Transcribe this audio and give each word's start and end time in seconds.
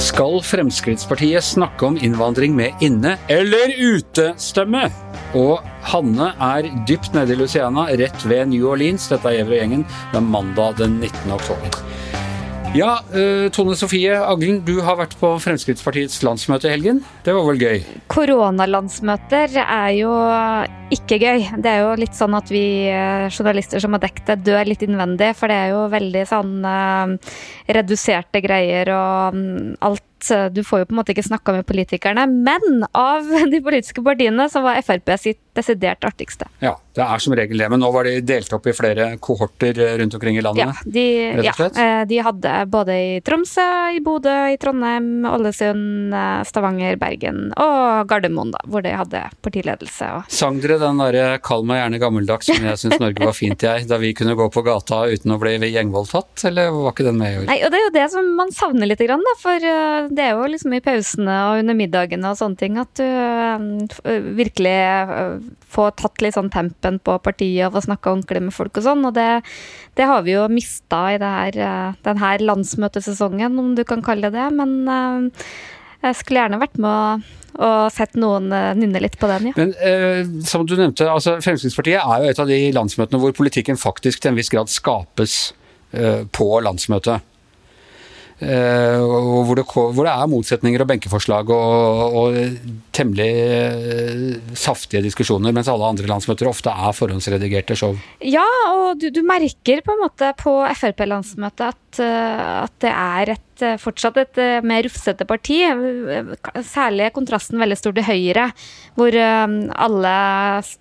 Skal 0.00 0.40
Fremskrittspartiet 0.42 1.44
snakke 1.44 1.86
om 1.86 1.98
innvandring 2.00 2.56
med 2.56 2.72
inne- 2.80 3.18
eller 3.28 3.74
utestemme? 3.76 4.88
Og 5.34 5.60
Hanne 5.82 6.32
er 6.40 6.70
dypt 6.88 7.12
nede 7.12 7.32
i 7.32 7.36
Luciana, 7.36 7.84
rett 7.92 8.24
ved 8.24 8.48
New 8.48 8.64
Orleans. 8.72 9.08
Dette 9.12 9.28
er 9.28 9.36
Gjever 9.42 9.52
og 9.52 9.60
gjengen. 9.60 9.84
Det 10.12 10.16
er 10.16 10.30
mandag 10.32 10.80
den 10.80 11.00
19. 11.00 11.32
oktober. 11.36 12.19
Ja, 12.70 13.00
eh, 13.10 13.50
Tone 13.50 13.74
Sofie 13.74 14.14
Aglen, 14.14 14.60
du 14.62 14.76
har 14.86 14.94
vært 15.00 15.16
på 15.18 15.32
Fremskrittspartiets 15.42 16.20
landsmøte 16.22 16.68
i 16.68 16.70
helgen. 16.70 17.00
Det 17.26 17.32
var 17.34 17.48
vel 17.48 17.58
gøy? 17.58 17.80
Koronalandsmøter 18.12 19.56
er 19.64 19.88
jo 19.96 20.12
ikke 20.94 21.18
gøy. 21.18 21.48
Det 21.58 21.66
er 21.66 21.82
jo 21.82 21.96
litt 21.98 22.14
sånn 22.14 22.36
at 22.38 22.52
vi 22.54 22.62
eh, 22.86 23.26
journalister 23.26 23.82
som 23.82 23.96
har 23.98 24.04
dekket 24.04 24.30
det, 24.30 24.36
dør 24.46 24.70
litt 24.70 24.84
innvendig. 24.86 25.32
For 25.40 25.50
det 25.50 25.56
er 25.64 25.74
jo 25.74 25.80
veldig 25.90 26.22
sånn 26.30 26.54
eh, 26.70 27.34
reduserte 27.74 28.44
greier 28.44 28.92
og 28.94 29.34
mm, 29.34 29.74
alt. 29.90 30.06
Du 30.54 30.62
får 30.62 30.82
jo 30.82 30.86
på 30.86 30.92
en 30.94 30.98
måte 31.00 31.14
ikke 31.16 31.26
snakka 31.26 31.56
med 31.56 31.66
politikerne. 31.66 32.28
Men 32.30 32.84
av 32.94 33.26
de 33.50 33.64
politiske 33.66 34.06
partiene 34.06 34.46
så 34.52 34.62
var 34.62 34.78
Frp 34.86 35.10
sitt 35.18 35.42
desidert 35.60 36.04
artigste. 36.08 36.48
Ja, 36.64 36.74
det 36.96 37.04
er 37.04 37.22
som 37.22 37.34
regel 37.38 37.60
det. 37.60 37.68
Men 37.70 37.82
nå 37.82 37.90
var 37.94 38.08
de 38.08 38.16
delt 38.26 38.52
opp 38.56 38.66
i 38.66 38.74
flere 38.76 39.12
kohorter 39.22 39.78
eh, 39.78 39.96
rundt 40.00 40.16
omkring 40.16 40.38
i 40.38 40.44
landet? 40.44 40.66
Ja, 40.66 40.92
de, 40.96 41.06
rett 41.38 41.52
og 41.52 41.60
slett? 41.60 41.78
ja, 41.78 42.00
eh, 42.00 42.06
de 42.10 42.20
hadde 42.26 42.54
både 42.72 42.96
i 42.98 43.12
Tromsø, 43.24 43.66
i 43.94 44.00
Bodø, 44.04 44.34
i 44.50 44.58
Trondheim, 44.60 45.26
Ålesund, 45.30 46.14
eh, 46.16 46.40
Stavanger, 46.48 46.98
Bergen 47.00 47.52
og 47.60 48.10
Gardermoen, 48.10 48.52
da, 48.54 48.62
hvor 48.70 48.84
de 48.84 48.94
hadde 48.96 49.22
partiledelse. 49.44 50.10
Og 50.18 50.34
Sang 50.40 50.58
dere 50.62 50.80
den 50.82 51.00
derre 51.02 51.38
'Kall 51.40 51.64
meg 51.68 51.82
gjerne 51.82 52.02
gammeldags', 52.02 52.50
som 52.50 52.66
jeg 52.70 52.82
syns 52.82 53.02
Norge 53.02 53.24
var 53.24 53.36
fint, 53.36 53.66
jeg, 53.70 53.86
da 53.90 54.00
vi 54.02 54.12
kunne 54.16 54.36
gå 54.38 54.50
på 54.52 54.64
gata 54.66 55.04
uten 55.10 55.36
å 55.36 55.40
bli 55.40 55.56
gjengvoldtatt, 55.70 56.44
eller 56.50 56.74
var 56.74 56.94
ikke 56.94 57.06
den 57.06 57.20
med 57.20 57.32
i 57.32 57.38
år? 57.42 57.48
Nei, 57.50 57.60
og 57.64 57.72
det 57.72 57.80
er 57.80 57.86
jo 57.86 57.94
det 57.98 58.06
som 58.16 58.34
man 58.36 58.52
savner 58.54 58.90
litt, 58.90 59.00
grann, 59.00 59.22
da, 59.24 59.32
for 59.40 59.62
det 60.12 60.24
er 60.26 60.34
jo 60.36 60.48
liksom 60.52 60.74
i 60.76 60.82
pausene 60.84 61.36
og 61.48 61.62
under 61.62 61.76
middagene 61.78 62.28
og 62.28 62.36
sånne 62.36 62.60
ting 62.60 62.76
at 62.80 63.00
du 63.00 63.06
virkelig 64.36 64.76
får 65.70 65.96
tatt 66.00 66.22
litt 66.24 66.36
sånn 66.36 66.50
tempen 66.52 66.98
på 67.02 67.16
partiet 67.22 67.68
og 67.68 67.76
få 67.76 67.84
snakka 67.88 68.14
ordentlig 68.14 68.44
med 68.46 68.54
folk 68.56 68.80
og 68.80 68.86
sånn, 68.86 69.04
og 69.08 69.14
det, 69.16 69.28
det 69.98 70.08
har 70.10 70.24
vi 70.26 70.34
jo 70.36 70.46
mista 70.52 71.02
i 71.14 71.20
her, 71.22 71.60
uh, 71.60 71.98
den 72.06 72.22
her 72.22 72.46
landsmøtesesongen, 72.52 73.58
om 73.60 73.74
du 73.78 73.84
kan 73.88 74.04
kalle 74.06 74.30
det 74.30 74.38
det, 74.40 74.48
men 74.56 74.74
uh, 74.88 75.44
jeg 76.00 76.16
skulle 76.16 76.42
gjerne 76.42 76.60
vært 76.60 76.80
med 76.80 76.90
og, 76.90 77.38
og 77.60 77.92
sett 77.92 78.16
noen 78.18 78.50
uh, 78.54 78.72
nynne 78.78 79.02
litt 79.02 79.18
på 79.20 79.28
den, 79.30 79.50
ja. 79.50 79.56
Men 79.58 79.74
eh, 79.84 80.20
som 80.48 80.66
du 80.66 80.76
nevnte, 80.78 81.08
altså 81.10 81.38
Fremskrittspartiet 81.44 82.00
er 82.00 82.24
jo 82.24 82.30
et 82.32 82.42
av 82.42 82.50
de 82.50 82.60
landsmøtene 82.76 83.20
hvor 83.22 83.34
politikken 83.36 83.80
faktisk 83.80 84.22
til 84.22 84.32
en 84.32 84.40
viss 84.40 84.52
grad 84.52 84.72
skapes 84.72 85.40
eh, 85.92 86.22
på 86.32 86.48
landsmøtet. 86.64 87.26
Eh, 88.40 88.96
hvor 89.44 89.58
det, 89.58 89.66
hvor 89.68 90.06
det 90.06 90.12
er 90.12 90.28
motsetninger 90.32 90.80
og 90.80 90.88
benkeforslag 90.88 91.50
og, 91.52 92.14
og 92.16 92.38
temmelig 92.96 93.28
eh, 93.36 94.22
saftige 94.56 95.04
diskusjoner, 95.04 95.52
mens 95.52 95.68
alle 95.68 95.90
andre 95.92 96.08
landsmøter 96.08 96.48
ofte 96.48 96.72
er 96.72 96.96
forhåndsredigerte 96.96 97.76
show. 97.76 97.98
Ja, 98.24 98.46
og 98.72 99.02
du, 99.02 99.10
du 99.12 99.20
merker 99.28 99.84
på 99.84 99.92
en 99.92 100.02
måte 100.06 100.32
på 100.40 100.56
Frp-landsmøtet 100.72 101.66
at, 101.68 102.00
eh, 102.00 102.48
at 102.64 102.76
det 102.80 102.94
er 102.94 103.34
et, 103.36 103.46
eh, 103.64 103.78
fortsatt 103.80 104.18
et 104.20 104.38
eh, 104.40 104.64
mer 104.66 104.84
rufsete 104.86 105.26
parti. 105.28 105.60
Særlig 106.66 107.06
er 107.06 107.14
kontrasten 107.14 107.60
veldig 107.60 107.78
stor 107.78 107.94
til 107.96 108.06
Høyre, 108.06 108.48
hvor 108.98 109.16
eh, 109.16 109.56
alle, 109.84 110.14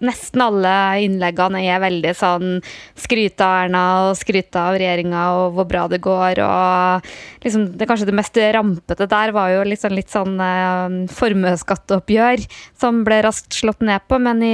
nesten 0.05 0.43
alle 0.43 0.73
innleggene 1.05 1.61
er 1.65 1.81
veldig 1.83 2.13
sånn 2.17 2.59
skryte 2.99 3.45
av 3.45 3.65
Erna 3.65 3.83
og 4.09 4.19
skryte 4.19 4.61
av 4.61 4.77
regjeringa 4.79 5.25
og 5.39 5.57
hvor 5.57 5.69
bra 5.69 5.85
det 5.91 6.01
går. 6.05 6.43
og 6.45 7.09
liksom, 7.45 7.69
det 7.77 7.89
Kanskje 7.89 8.09
det 8.11 8.17
mest 8.19 8.37
rampete 8.53 9.07
der 9.09 9.33
var 9.33 9.49
jo 9.49 9.63
litt 9.65 9.81
sånn, 9.81 9.95
litt 9.97 10.13
sånn 10.13 10.35
formuesskatteoppgjør, 11.09 12.43
som 12.77 13.01
ble 13.07 13.21
raskt 13.25 13.57
slått 13.57 13.81
ned 13.81 14.05
på. 14.05 14.19
Men 14.21 14.43
i, 14.45 14.51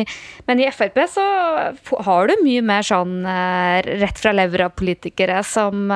men 0.47 0.61
i 0.63 0.69
Frp 0.71 1.01
så 1.11 1.25
har 2.07 2.29
du 2.31 2.37
mye 2.45 2.63
mer 2.63 2.85
sånn 2.87 3.25
rett 3.25 4.21
fra 4.21 4.31
levra-politikere 4.35 5.41
som, 5.43 5.91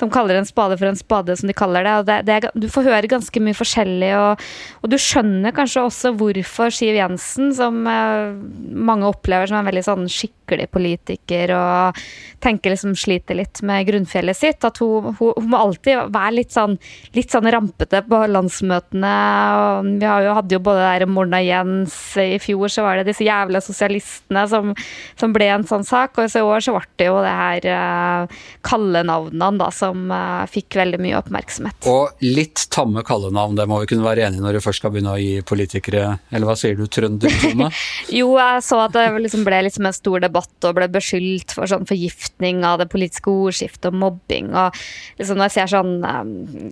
som 0.00 0.12
kaller 0.14 0.40
en 0.40 0.48
spade 0.48 0.78
for 0.80 0.88
en 0.88 0.98
spade, 0.98 1.27
som 1.36 1.50
de 1.50 1.56
kaller 1.56 1.84
det. 1.84 1.96
Det, 2.08 2.18
det 2.28 2.52
du 2.54 2.68
får 2.72 2.88
høre 2.88 3.10
ganske 3.10 3.42
mye 3.44 3.56
forskjellig, 3.56 4.12
og, 4.16 4.48
og 4.82 4.92
du 4.92 4.96
skjønner 5.00 5.54
kanskje 5.56 5.84
også 5.84 6.14
hvorfor 6.18 6.72
Siv 6.74 6.96
Jensen, 6.96 7.52
som 7.56 7.84
uh, 7.84 8.32
mange 8.72 9.08
opplever 9.08 9.50
som 9.50 9.60
en 9.60 9.68
veldig 9.68 9.84
sånn 9.84 10.08
skikkelig 10.12 10.68
politiker, 10.72 11.52
og 11.56 11.98
tenker 12.42 12.72
liksom 12.72 12.94
sliter 12.98 13.36
litt 13.38 13.60
med 13.66 13.86
grunnfjellet 13.88 14.38
sitt, 14.38 14.64
at 14.64 14.78
hun, 14.82 15.10
hun, 15.18 15.32
hun 15.36 15.50
må 15.50 15.60
alltid 15.60 16.08
være 16.14 16.36
litt 16.38 16.54
sånn, 16.54 16.76
litt 17.16 17.32
sånn 17.34 17.48
rampete 17.52 18.02
på 18.06 18.22
landsmøtene. 18.30 19.14
og 19.58 19.90
Vi 19.98 20.06
jo, 20.06 20.34
hadde 20.38 20.56
jo 20.56 20.62
både 20.64 20.86
der 20.86 21.06
Morna 21.10 21.40
Jens 21.42 21.96
i 22.20 22.38
fjor, 22.42 22.70
så 22.72 22.86
var 22.86 23.00
det 23.00 23.08
disse 23.10 23.26
jævla 23.26 23.62
sosialistene 23.64 24.44
som, 24.50 24.72
som 25.18 25.34
ble 25.34 25.50
en 25.52 25.66
sånn 25.68 25.86
sak. 25.86 26.18
Og 26.18 26.30
så 26.30 26.42
i 26.42 26.46
år 26.46 26.64
så 26.64 26.76
ble 26.76 26.86
det 27.00 27.08
jo 27.10 27.18
det 27.24 27.34
her 27.40 27.68
uh, 27.74 28.38
kallenavnene 28.66 29.58
da, 29.60 29.70
som 29.74 30.08
uh, 30.12 30.46
fikk 30.50 30.78
veldig 30.80 31.02
mye 31.02 31.17
oppmerksomhet. 31.20 31.88
Og 31.90 32.24
litt 32.24 32.66
tamme 32.74 33.02
kallenavn, 33.06 33.56
det 33.58 33.66
må 33.70 33.80
vi 33.82 33.90
kunne 33.90 34.06
være 34.06 34.26
enige 34.28 34.44
når 34.44 34.58
du 34.58 34.64
først 34.64 34.82
skal 34.82 34.92
begynne 34.94 35.14
å 35.14 35.20
gi 35.20 35.40
politikere 35.46 36.18
Eller 36.32 36.48
hva 36.48 36.54
sier 36.58 36.76
du, 36.78 36.86
trøndertone? 36.86 37.70
Jo, 38.18 38.32
jeg 38.38 38.62
så 38.64 38.80
at 38.84 38.94
det 38.94 39.04
liksom 39.22 39.44
ble 39.46 39.60
liksom 39.66 39.88
en 39.88 39.96
stor 39.96 40.22
debatt 40.24 40.66
og 40.68 40.76
ble 40.78 40.88
beskyldt 40.92 41.54
for 41.56 41.70
sånn 41.70 41.86
forgiftning 41.88 42.62
av 42.66 42.78
det 42.82 42.88
politiske 42.92 43.30
ordskiftet 43.32 43.90
og 43.90 43.98
mobbing. 44.00 44.50
og 44.56 44.76
liksom 45.18 45.38
Når 45.38 45.50
jeg 45.50 45.56
ser 45.56 45.72
sånn 45.74 45.92
eh, 46.06 46.22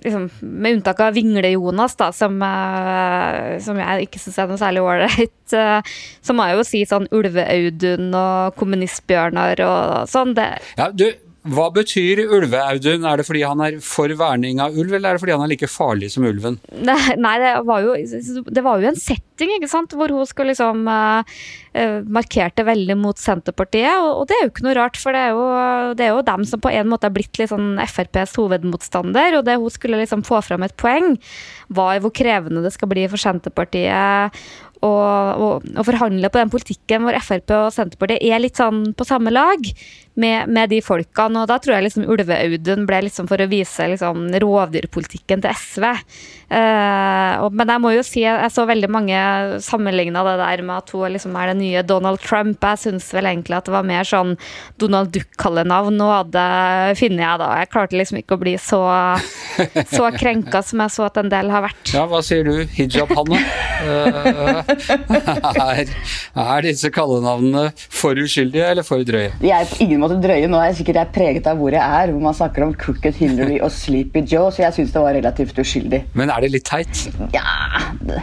liksom, 0.05 0.29
Med 0.41 0.79
unntak 0.79 1.03
av 1.03 1.15
Vingle-Jonas, 1.17 1.97
da, 1.99 2.11
som, 2.15 2.39
eh, 2.43 3.57
som 3.63 3.79
jeg 3.81 4.07
ikke 4.07 4.21
syns 4.21 4.41
er 4.41 4.51
noe 4.51 4.61
særlig 4.61 4.83
ålreit, 4.85 5.55
eh, 5.55 5.93
så 6.21 6.35
må 6.35 6.47
jeg 6.47 6.59
jo 6.59 6.67
si 6.67 6.83
sånn 6.89 7.07
Ulve-Audun 7.13 8.11
og 8.17 8.57
Kommunistbjørnar 8.59 9.63
og 9.67 10.11
sånn. 10.11 10.35
det 10.37 10.49
Ja, 10.77 10.91
du, 10.91 11.09
hva 11.53 11.67
betyr 11.73 12.23
ulve-Audun? 12.25 13.05
Er 13.07 13.19
det 13.19 13.25
fordi 13.27 13.43
han 13.47 13.61
er 13.63 13.77
for 13.83 14.11
verning 14.19 14.61
av 14.63 14.75
ulv, 14.77 14.93
eller 14.93 15.11
er 15.11 15.17
det 15.17 15.23
fordi 15.23 15.35
han 15.35 15.45
er 15.45 15.51
like 15.51 15.69
farlig 15.71 16.09
som 16.13 16.25
ulven? 16.27 16.59
Nei, 16.73 17.35
det 17.41 17.53
var 17.67 17.85
jo, 17.85 17.95
det 18.47 18.63
var 18.65 18.81
jo 18.81 18.91
en 18.91 18.99
setting, 18.99 19.53
ikke 19.55 19.71
sant, 19.71 19.95
hvor 19.97 20.11
hun 20.13 20.27
skulle 20.29 20.53
liksom 20.53 20.83
eh, 20.91 21.97
markerte 22.17 22.65
veldig 22.67 22.97
mot 22.99 23.19
Senterpartiet, 23.21 23.95
og, 24.01 24.23
og 24.23 24.29
det 24.29 24.37
er 24.37 24.45
jo 24.45 24.53
ikke 24.53 24.67
noe 24.67 24.77
rart, 24.79 25.01
for 25.01 25.15
det 25.15 25.25
er, 25.27 25.35
jo, 25.37 25.47
det 25.97 26.07
er 26.07 26.13
jo 26.13 26.27
dem 26.31 26.47
som 26.49 26.63
på 26.63 26.73
en 26.73 26.91
måte 26.91 27.09
har 27.09 27.15
blitt 27.17 27.41
litt 27.41 27.53
sånn 27.53 27.75
FrPs 27.87 28.37
hovedmotstander, 28.39 29.39
og 29.39 29.47
det 29.47 29.59
hun 29.61 29.73
skulle 29.73 30.01
liksom 30.03 30.25
få 30.27 30.41
fram 30.45 30.67
et 30.67 30.77
poeng, 30.79 31.15
var 31.67 31.99
hvor 32.03 32.15
krevende 32.15 32.63
det 32.63 32.73
skal 32.75 32.91
bli 32.91 33.05
for 33.11 33.21
Senterpartiet 33.21 34.35
å 34.85 35.83
forhandle 35.85 36.29
på 36.29 36.39
den 36.39 36.51
politikken 36.53 37.05
hvor 37.05 37.17
Frp 37.23 37.53
og 37.55 37.71
Senterpartiet 37.73 38.21
er 38.21 38.41
litt 38.43 38.59
sånn 38.59 38.91
på 38.97 39.07
samme 39.07 39.33
lag 39.33 39.63
med, 40.17 40.49
med 40.49 40.73
de 40.73 40.81
folkene. 40.83 41.43
Og 41.43 41.49
da 41.49 41.59
tror 41.61 41.77
jeg 41.77 41.87
liksom 41.87 42.07
Ulve-Audun 42.09 42.87
ble 42.89 43.03
liksom 43.07 43.29
for 43.29 43.41
å 43.41 43.49
vise 43.51 43.87
liksom 43.93 44.27
rovdyrpolitikken 44.43 45.43
til 45.45 45.53
SV. 45.53 45.87
Uh, 46.47 47.43
og, 47.43 47.51
men 47.59 47.67
jeg 47.67 47.83
må 47.83 47.89
jo 47.91 48.03
si 48.07 48.21
jeg, 48.23 48.39
jeg 48.39 48.53
så 48.55 48.63
veldig 48.69 48.87
mange 48.87 49.17
sammenligna 49.65 50.21
det 50.23 50.37
der 50.39 50.61
med 50.63 50.77
at 50.79 50.93
hun 50.95 51.11
liksom 51.11 51.35
er 51.35 51.51
den 51.51 51.59
nye 51.59 51.83
Donald 51.83 52.21
Trump. 52.23 52.63
Jeg 52.63 52.83
syns 52.85 53.09
vel 53.15 53.27
egentlig 53.27 53.57
at 53.57 53.67
det 53.67 53.75
var 53.75 53.87
mer 53.87 54.07
sånn 54.07 54.37
Donald 54.79 55.11
Duck-kallenavn 55.15 55.97
hun 55.97 56.05
hadde 56.07 56.45
funnet 56.99 57.23
jeg 57.25 57.41
da. 57.43 57.49
Jeg 57.61 57.71
klarte 57.73 57.99
liksom 57.99 58.21
ikke 58.21 58.37
å 58.37 58.41
bli 58.41 58.55
så, 58.61 58.81
så 59.91 60.07
krenka 60.15 60.63
som 60.63 60.85
jeg 60.85 60.95
så 60.95 61.07
at 61.09 61.19
en 61.19 61.31
del 61.31 61.51
har 61.51 61.65
vært. 61.67 61.93
Ja, 61.93 62.05
hva 62.09 62.23
sier 62.25 62.47
du, 62.47 62.63
hijab-Hanne? 62.77 63.41
Uh, 63.83 64.63
er, 65.67 65.91
er 66.47 66.65
disse 66.65 66.91
kallenavnene 66.95 67.67
for 67.75 68.17
uskyldige 68.23 68.71
eller 68.71 68.87
for 68.87 69.03
drøye? 69.07 69.35
De 69.43 69.51
er 69.51 69.67
på 69.67 69.83
ingen 69.83 69.99
måte 69.99 70.06
drøye. 70.15 70.47
Nå 70.47 70.57
er 70.61 70.69
jeg 70.71 70.77
sikkert 70.79 70.99
jeg 71.01 71.11
preget 71.15 71.47
av 71.51 71.59
hvor 71.59 71.75
jeg 71.75 71.81
er, 71.83 72.11
hvor 72.13 72.23
man 72.23 72.35
snakker 72.37 72.63
om 72.65 72.73
Crooked 72.79 73.17
Hillary 73.19 73.59
og 73.63 73.71
Sleepy 73.75 74.23
Joe, 74.29 74.51
så 74.53 74.63
jeg 74.63 74.73
syns 74.77 74.93
det 74.95 75.01
var 75.03 75.15
relativt 75.17 75.59
uskyldig. 75.59 76.01
Men 76.17 76.31
er 76.33 76.45
det 76.45 76.51
litt 76.55 76.65
teit? 76.69 77.03
Ja, 77.35 77.43
det, 78.07 78.21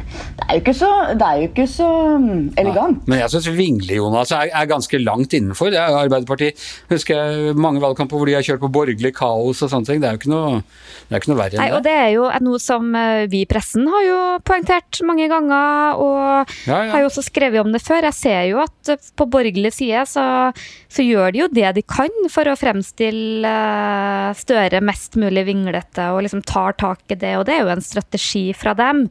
er 0.48 0.54
jo 0.56 0.62
ikke 0.62 0.75
så, 0.78 0.90
det 1.19 1.28
er 1.28 1.42
jo 1.42 1.48
ikke 1.50 1.66
så 1.70 1.88
elegant. 2.16 2.58
elegant. 2.64 3.04
Men 3.10 3.20
jeg 3.20 3.32
syns 3.34 3.48
Vingle-Jonas 3.58 4.32
er, 4.36 4.50
er 4.54 4.70
ganske 4.70 5.00
langt 5.02 5.36
innenfor. 5.36 5.70
Det 5.75 5.81
er 5.82 5.98
Arbeiderpartiet 6.04 6.64
husker 6.90 7.20
jeg 7.20 7.56
mange 7.60 7.82
valgkamper 7.84 8.16
hvor 8.20 8.28
de 8.31 8.36
har 8.38 8.44
kjørt 8.46 8.62
på 8.64 8.70
borgerlig 8.75 9.14
kaos 9.16 9.62
og 9.64 9.70
sånne 9.72 9.88
ting. 9.90 10.00
Det 10.02 10.08
er 10.08 10.16
jo 10.16 10.22
ikke 10.22 10.32
noe, 10.32 10.62
det 11.08 11.16
er 11.19 11.22
ikke 11.22 11.32
noe 11.34 11.40
verre 11.42 11.60
Nei, 11.60 11.69
og 11.75 11.82
det. 11.84 11.90
det 11.90 11.96
er 12.06 12.10
jo 12.16 12.28
noe 12.48 12.60
som 12.62 12.90
eh, 12.98 13.25
vi 13.32 13.42
i 13.44 13.48
pressen 13.50 13.86
har 13.90 14.06
jo 14.06 14.19
poengtert 14.46 15.00
mange 15.06 15.28
ganger, 15.31 16.00
og 16.00 16.54
Ja, 16.69 16.78
ja. 16.86 16.90
har 16.94 17.04
jo 17.04 17.10
også 17.10 17.25
skrevet 17.26 17.60
om 17.64 17.72
det 17.75 17.82
før. 17.84 18.06
Jeg 18.08 18.16
ser 18.19 18.42
jo 18.50 18.60
at 18.64 18.92
eh, 18.94 19.10
på 19.16 19.26
borgerlig 19.31 19.72
side 19.76 20.04
så, 20.10 20.25
så 20.88 21.04
gjør 21.04 21.34
de 21.34 21.42
jo 21.44 21.50
det 21.52 21.74
de 21.75 21.82
kan 21.82 22.12
for 22.32 22.49
å 22.50 22.55
fremstille 22.59 23.44
eh, 23.49 24.31
Støre 24.38 24.81
mest 24.85 25.17
mulig 25.21 25.44
vinglete 25.47 26.06
og 26.15 26.23
liksom 26.25 26.43
tar 26.49 26.75
tak 26.81 27.03
i 27.12 27.17
det, 27.21 27.35
og 27.38 27.44
det 27.47 27.55
er 27.56 27.62
jo 27.65 27.73
en 27.75 27.85
strategi 27.85 28.44
fra 28.56 28.73
dem. 28.79 29.05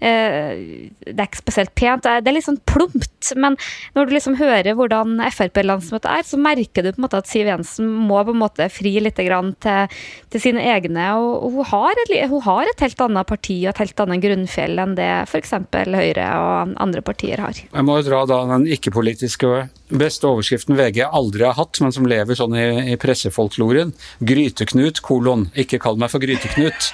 Eh, 0.00 0.88
Det 1.04 1.16
er 1.16 1.26
ikke 1.26 1.42
spesielt 1.42 1.74
pent, 1.74 2.04
det 2.06 2.26
er- 2.26 2.32
litt 2.32 2.46
sånn 2.46 2.60
plumpt, 2.64 3.32
men 3.36 3.56
når 3.96 4.06
du 4.06 4.14
liksom 4.14 4.36
hører 4.38 4.74
hvordan 4.78 5.18
Frp-landsmøtet 5.30 6.08
er, 6.10 6.22
så 6.22 6.38
merker 6.38 6.82
du 6.86 6.92
på 6.92 6.98
en 7.00 7.06
måte 7.08 7.18
at 7.18 7.26
Siv 7.30 7.46
Jensen 7.50 7.88
må 8.08 8.22
på 8.24 8.30
en 8.34 8.40
måte 8.42 8.68
fri 8.70 8.94
litt 9.00 9.16
grann 9.16 9.54
til, 9.60 9.88
til 10.30 10.40
sine 10.40 10.62
egne, 10.62 11.10
og 11.18 11.50
hun 11.52 11.64
har, 11.64 11.92
et, 12.06 12.28
hun 12.30 12.40
har 12.46 12.70
et 12.70 12.80
helt 12.86 13.00
annet 13.00 13.26
parti 13.26 13.58
og 13.66 13.74
et 13.74 13.82
helt 13.84 14.04
annet 14.06 14.22
grunnfjell 14.22 14.78
enn 14.78 14.94
det 14.98 15.10
f.eks. 15.28 15.50
Høyre 15.90 16.26
og 16.38 16.74
andre 16.80 17.02
partier 17.02 17.40
har. 17.42 17.52
Jeg 17.52 17.84
må 17.84 17.98
jo 18.00 18.08
dra 18.08 18.24
da 18.28 18.40
den 18.54 18.66
ikke-politiske 18.70 19.68
beste 19.90 20.28
overskriften 20.28 20.78
VG 20.78 21.02
aldri 21.06 21.46
har 21.46 21.56
hatt, 21.58 21.80
men 21.82 21.94
som 21.94 22.06
lever 22.08 22.38
sånn 22.38 22.56
i, 22.58 22.66
i 22.94 22.98
pressefolkloren. 23.00 23.92
Gryteknut, 24.24 25.02
kolon. 25.04 25.48
Ikke 25.58 25.80
kall 25.82 26.00
meg 26.00 26.12
for 26.12 26.22
Gryteknut. 26.22 26.92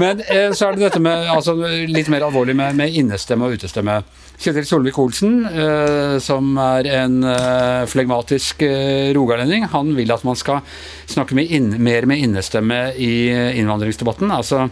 Men 0.00 0.22
eh, 0.30 0.50
så 0.56 0.68
er 0.68 0.76
det 0.76 0.86
dette 0.86 1.02
med 1.02 1.28
altså, 1.30 1.54
litt 1.90 2.10
mer 2.12 2.24
alvorlig 2.26 2.54
med, 2.58 2.76
med 2.78 2.94
innestemme 2.96 3.46
og 3.46 3.58
utestemme. 3.58 4.00
Kjetil 4.40 4.64
Solvik-Olsen, 4.64 5.34
eh, 5.50 6.14
som 6.24 6.54
er 6.62 6.88
en 7.02 7.18
eh, 7.28 7.82
flegmatisk 7.90 8.64
eh, 8.64 9.10
rogalending, 9.16 9.66
han 9.72 9.92
vil 9.98 10.14
at 10.14 10.24
man 10.24 10.38
skal 10.38 10.62
snakke 11.10 11.36
med 11.36 11.52
inn, 11.52 11.74
mer 11.82 12.08
med 12.08 12.22
innestemme 12.24 12.80
i 12.96 13.12
innvandringsdebatten. 13.60 14.32
Altså 14.32 14.64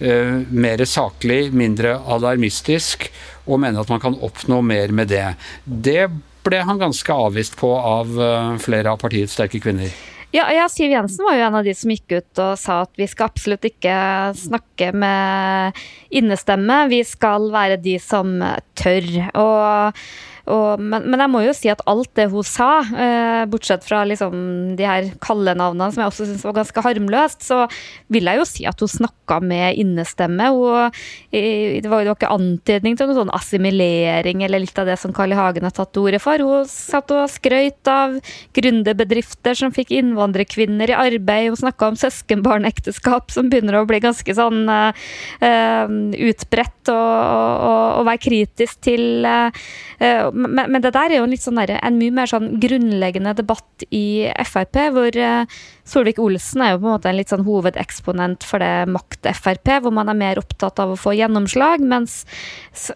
eh, 0.00 0.40
mer 0.48 0.84
saklig, 0.88 1.50
mindre 1.52 1.98
alarmistisk, 2.00 3.10
og 3.50 3.60
mener 3.60 3.82
at 3.82 3.92
man 3.92 4.02
kan 4.02 4.16
oppnå 4.24 4.60
mer 4.64 4.92
med 4.94 5.10
det. 5.12 5.26
Det 5.64 6.08
ble 6.46 6.62
han 6.66 6.80
ganske 6.80 7.12
avvist 7.26 7.58
på 7.60 7.72
av 7.76 8.16
eh, 8.20 8.54
flere 8.62 8.94
av 8.94 9.00
partiets 9.02 9.36
sterke 9.36 9.60
kvinner. 9.62 9.92
Ja, 10.30 10.44
ja, 10.54 10.68
Siv 10.70 10.92
Jensen 10.92 11.26
var 11.26 11.34
jo 11.34 11.42
en 11.42 11.56
av 11.58 11.66
de 11.66 11.72
som 11.74 11.90
gikk 11.90 12.12
ut 12.14 12.40
og 12.42 12.52
sa 12.60 12.84
at 12.84 12.92
vi 13.00 13.08
skal 13.10 13.32
absolutt 13.32 13.66
ikke 13.66 13.94
snakke 14.38 14.92
med 14.94 15.80
innestemme, 16.14 16.84
vi 16.92 17.00
skal 17.06 17.48
være 17.50 17.80
de 17.82 17.96
som 17.98 18.36
tør. 18.78 19.08
Og, 19.34 20.04
og, 20.48 20.80
men, 20.80 21.04
men 21.10 21.22
jeg 21.24 21.32
må 21.32 21.42
jo 21.44 21.54
si 21.56 21.70
at 21.72 21.82
alt 21.90 22.10
det 22.18 22.28
hun 22.32 22.46
sa, 22.46 22.70
eh, 22.80 23.42
bortsett 23.50 23.84
fra 23.86 24.02
liksom 24.08 24.76
de 24.78 24.86
her 24.86 25.10
kallenavnene 25.22 25.90
som 25.92 26.02
jeg 26.02 26.12
også 26.12 26.28
syns 26.28 26.44
var 26.46 26.56
ganske 26.60 26.84
harmløst, 26.84 27.44
så 27.46 27.64
vil 28.12 28.30
jeg 28.30 28.40
jo 28.40 28.46
si 28.48 28.66
at 28.68 28.80
hun 28.80 28.90
snakka 28.90 29.40
med 29.44 29.80
innestemme. 29.80 30.50
Hun, 30.54 30.96
i, 31.34 31.80
det, 31.82 31.90
var, 31.90 32.04
var 32.08 32.16
ikke 32.16 32.32
antydning 32.32 32.96
til 32.98 33.10
noe 33.10 33.18
sånn 33.20 33.34
assimilering 33.36 34.44
eller 34.46 34.64
litt 34.64 34.80
av 34.80 34.88
det 34.88 34.98
som 35.00 35.14
Carl 35.16 35.34
I. 35.34 35.38
Hagen 35.40 35.64
har 35.66 35.74
tatt 35.76 35.92
til 35.94 36.08
orde 36.08 36.20
for. 36.22 36.42
Hun 36.42 36.68
satt 36.68 37.12
og 37.14 37.30
skrøyt 37.32 37.88
av 37.90 38.18
gründerbedrifter 38.56 39.56
som 39.56 39.74
fikk 39.74 39.92
innvandrerkvinner 39.96 40.92
i 40.92 40.98
arbeid. 40.98 41.50
Hun 41.52 41.60
snakka 41.62 41.92
om 41.92 42.00
søskenbarnekteskap 42.00 43.32
som 43.32 43.50
begynner 43.52 43.80
å 43.80 43.86
bli 43.88 44.02
ganske 44.02 44.36
sånn 44.36 44.64
eh, 44.70 45.06
eh, 45.46 45.94
utbredt, 46.30 46.90
og, 46.90 46.96
og, 46.96 47.84
og 48.00 48.08
være 48.08 48.24
kritisk 48.24 48.80
til 48.84 49.26
eh, 49.28 50.29
men, 50.32 50.70
men 50.72 50.82
det 50.82 50.92
der 50.94 51.12
er 51.12 51.20
jo 51.20 51.38
sånn 51.40 51.60
der, 51.60 51.76
en 51.80 51.98
mye 52.00 52.14
mer 52.14 52.30
sånn 52.30 52.52
grunnleggende 52.62 53.34
debatt 53.38 53.84
i 53.94 54.28
Frp, 54.46 54.78
hvor 54.94 55.16
eh, 55.16 55.58
Solvik-Olsen 55.90 56.64
er 56.64 56.74
jo 56.74 56.80
på 56.80 56.88
en 56.88 56.94
måte 56.94 57.10
en 57.10 57.18
litt 57.18 57.32
sånn 57.32 57.46
hovedeksponent 57.46 58.46
for 58.46 58.62
det 58.62 58.90
makt-Frp, 58.94 59.72
hvor 59.84 59.94
man 59.96 60.12
er 60.12 60.18
mer 60.18 60.40
opptatt 60.42 60.80
av 60.82 60.94
å 60.94 61.00
få 61.00 61.14
gjennomslag, 61.18 61.82
mens 61.82 62.22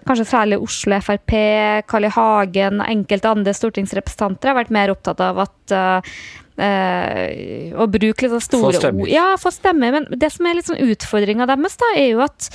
kanskje 0.06 0.28
særlig 0.30 0.60
Oslo 0.62 1.00
Frp, 1.04 1.36
Carl 1.90 2.08
I. 2.08 2.14
Hagen, 2.14 2.80
enkelte 2.84 3.32
andre 3.32 3.54
stortingsrepresentanter 3.56 4.52
har 4.52 4.60
vært 4.60 4.74
mer 4.74 4.92
opptatt 4.94 5.22
av 5.24 5.40
at 5.42 5.74
uh, 5.74 6.14
å 6.54 7.86
bruke 7.90 8.22
litt 8.22 8.34
sånn 8.36 8.44
store 8.44 8.92
ord. 8.92 9.08
Ja, 9.10 9.32
få 9.40 9.50
stemmer. 9.54 9.94
Men 9.96 10.06
det 10.14 10.30
som 10.34 10.46
er 10.46 10.58
litt 10.58 10.68
sånn 10.70 10.82
utfordringa 10.84 11.48
deres, 11.50 11.78
da, 11.80 11.90
er 11.98 12.12
jo 12.12 12.22
at 12.24 12.50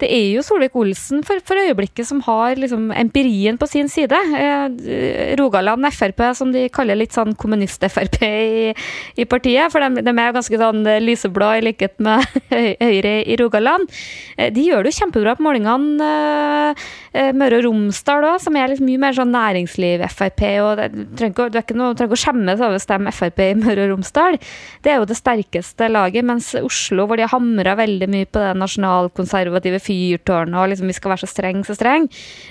det 0.00 0.10
er 0.10 0.26
jo 0.34 0.44
Solvik-Olsen 0.46 1.24
for, 1.26 1.42
for 1.46 1.60
øyeblikket 1.60 2.08
som 2.08 2.22
har 2.26 2.58
liksom 2.60 2.90
empirien 2.96 3.58
på 3.60 3.68
sin 3.70 3.90
side. 3.92 4.16
Eh, 4.16 5.36
Rogaland 5.40 5.86
Frp, 5.92 6.22
som 6.36 6.52
de 6.54 6.66
kaller 6.72 6.98
litt 6.98 7.16
sånn 7.16 7.34
kommunist-Frp 7.38 8.20
i, 8.24 8.74
i 9.20 9.26
partiet, 9.28 9.72
for 9.72 9.84
de, 9.84 10.04
de 10.04 10.14
er 10.14 10.30
jo 10.30 10.36
ganske 10.38 10.60
sånn 10.60 10.82
lyseblå 11.04 11.50
i 11.58 11.64
likhet 11.68 11.98
med 12.02 12.24
Høyre 12.84 13.14
i 13.24 13.36
Rogaland. 13.40 13.90
Eh, 14.36 14.50
de 14.54 14.66
gjør 14.66 14.84
det 14.84 14.94
jo 14.94 15.00
kjempebra 15.02 15.36
på 15.38 15.44
målingene. 15.46 16.08
Eh, 16.10 16.86
eh, 17.14 17.32
Møre 17.36 17.60
og 17.60 17.66
Romsdal 17.68 18.26
òg, 18.32 18.38
som 18.42 18.56
er 18.56 18.72
litt 18.72 18.84
mye 18.84 19.00
mer 19.00 19.16
sånn 19.16 19.34
næringsliv-Frp. 19.34 20.44
og 20.64 20.84
du 20.94 21.04
trenger 21.18 21.60
ikke, 21.62 21.76
noe, 21.78 21.94
trenger 21.98 22.16
å 22.16 22.22
skjemmes 22.24 22.60
over 22.60 22.78
å 22.78 22.82
stemme 22.82 23.14
Frp 23.14 23.44
i 23.44 23.52
Møre 23.58 23.86
og 23.86 23.94
Romsdal. 23.94 24.40
Det 24.84 24.92
er 24.92 25.00
jo 25.00 25.08
det 25.10 25.18
sterkeste 25.18 25.90
laget, 25.90 26.26
mens 26.26 26.52
Oslo, 26.60 27.06
hvor 27.06 27.18
de 27.18 27.26
har 27.26 27.34
hamra 27.34 27.76
veldig 27.78 28.08
mye 28.10 28.28
på 28.28 28.42
det 28.42 28.54
nasjonalkonservative 28.60 29.80
fyrtårnet 29.90 30.58
og 30.60 30.70
liksom 30.70 30.90
vi 30.90 30.96
skal 30.96 31.14
være 31.14 31.24
så 31.24 31.30
streng, 31.30 31.62
så 31.66 31.76
streng, 31.76 32.08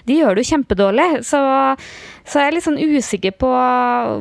de 0.08 0.20
gjør 0.20 0.36
det 0.36 0.44
jo 0.44 0.52
kjempedårlig. 0.54 1.08
Så, 1.28 1.40
så 2.28 2.42
jeg 2.42 2.52
er 2.52 2.58
litt 2.58 2.68
sånn 2.68 2.80
usikker 2.80 3.36
på 3.40 3.50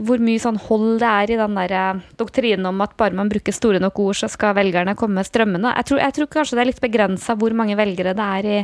hvor 0.07 0.23
mye 0.25 0.43
sånn 0.43 0.61
hold 0.69 0.99
det 1.03 1.11
er 1.11 1.35
i 1.35 1.39
den 1.41 1.59
der 1.59 1.77
eh, 1.79 2.03
doktrinen 2.21 2.71
om 2.71 2.83
at 2.85 2.97
bare 3.01 3.17
man 3.19 3.31
bruker 3.33 3.55
store 3.55 3.83
nok 3.83 4.01
ord, 4.05 4.21
så 4.21 4.31
skal 4.33 4.57
velgerne 4.59 4.97
komme 4.99 5.25
strømmende. 5.27 5.75
Jeg 5.81 5.91
tror, 5.91 6.03
jeg 6.05 6.17
tror 6.17 6.33
kanskje 6.39 6.59
det 6.59 6.65
er 6.65 6.71
litt 6.73 6.85
begrensa 6.85 7.39
hvor 7.39 7.57
mange 7.59 7.79
velgere 7.79 8.17
det 8.19 8.29
er 8.39 8.51
i, 8.51 8.59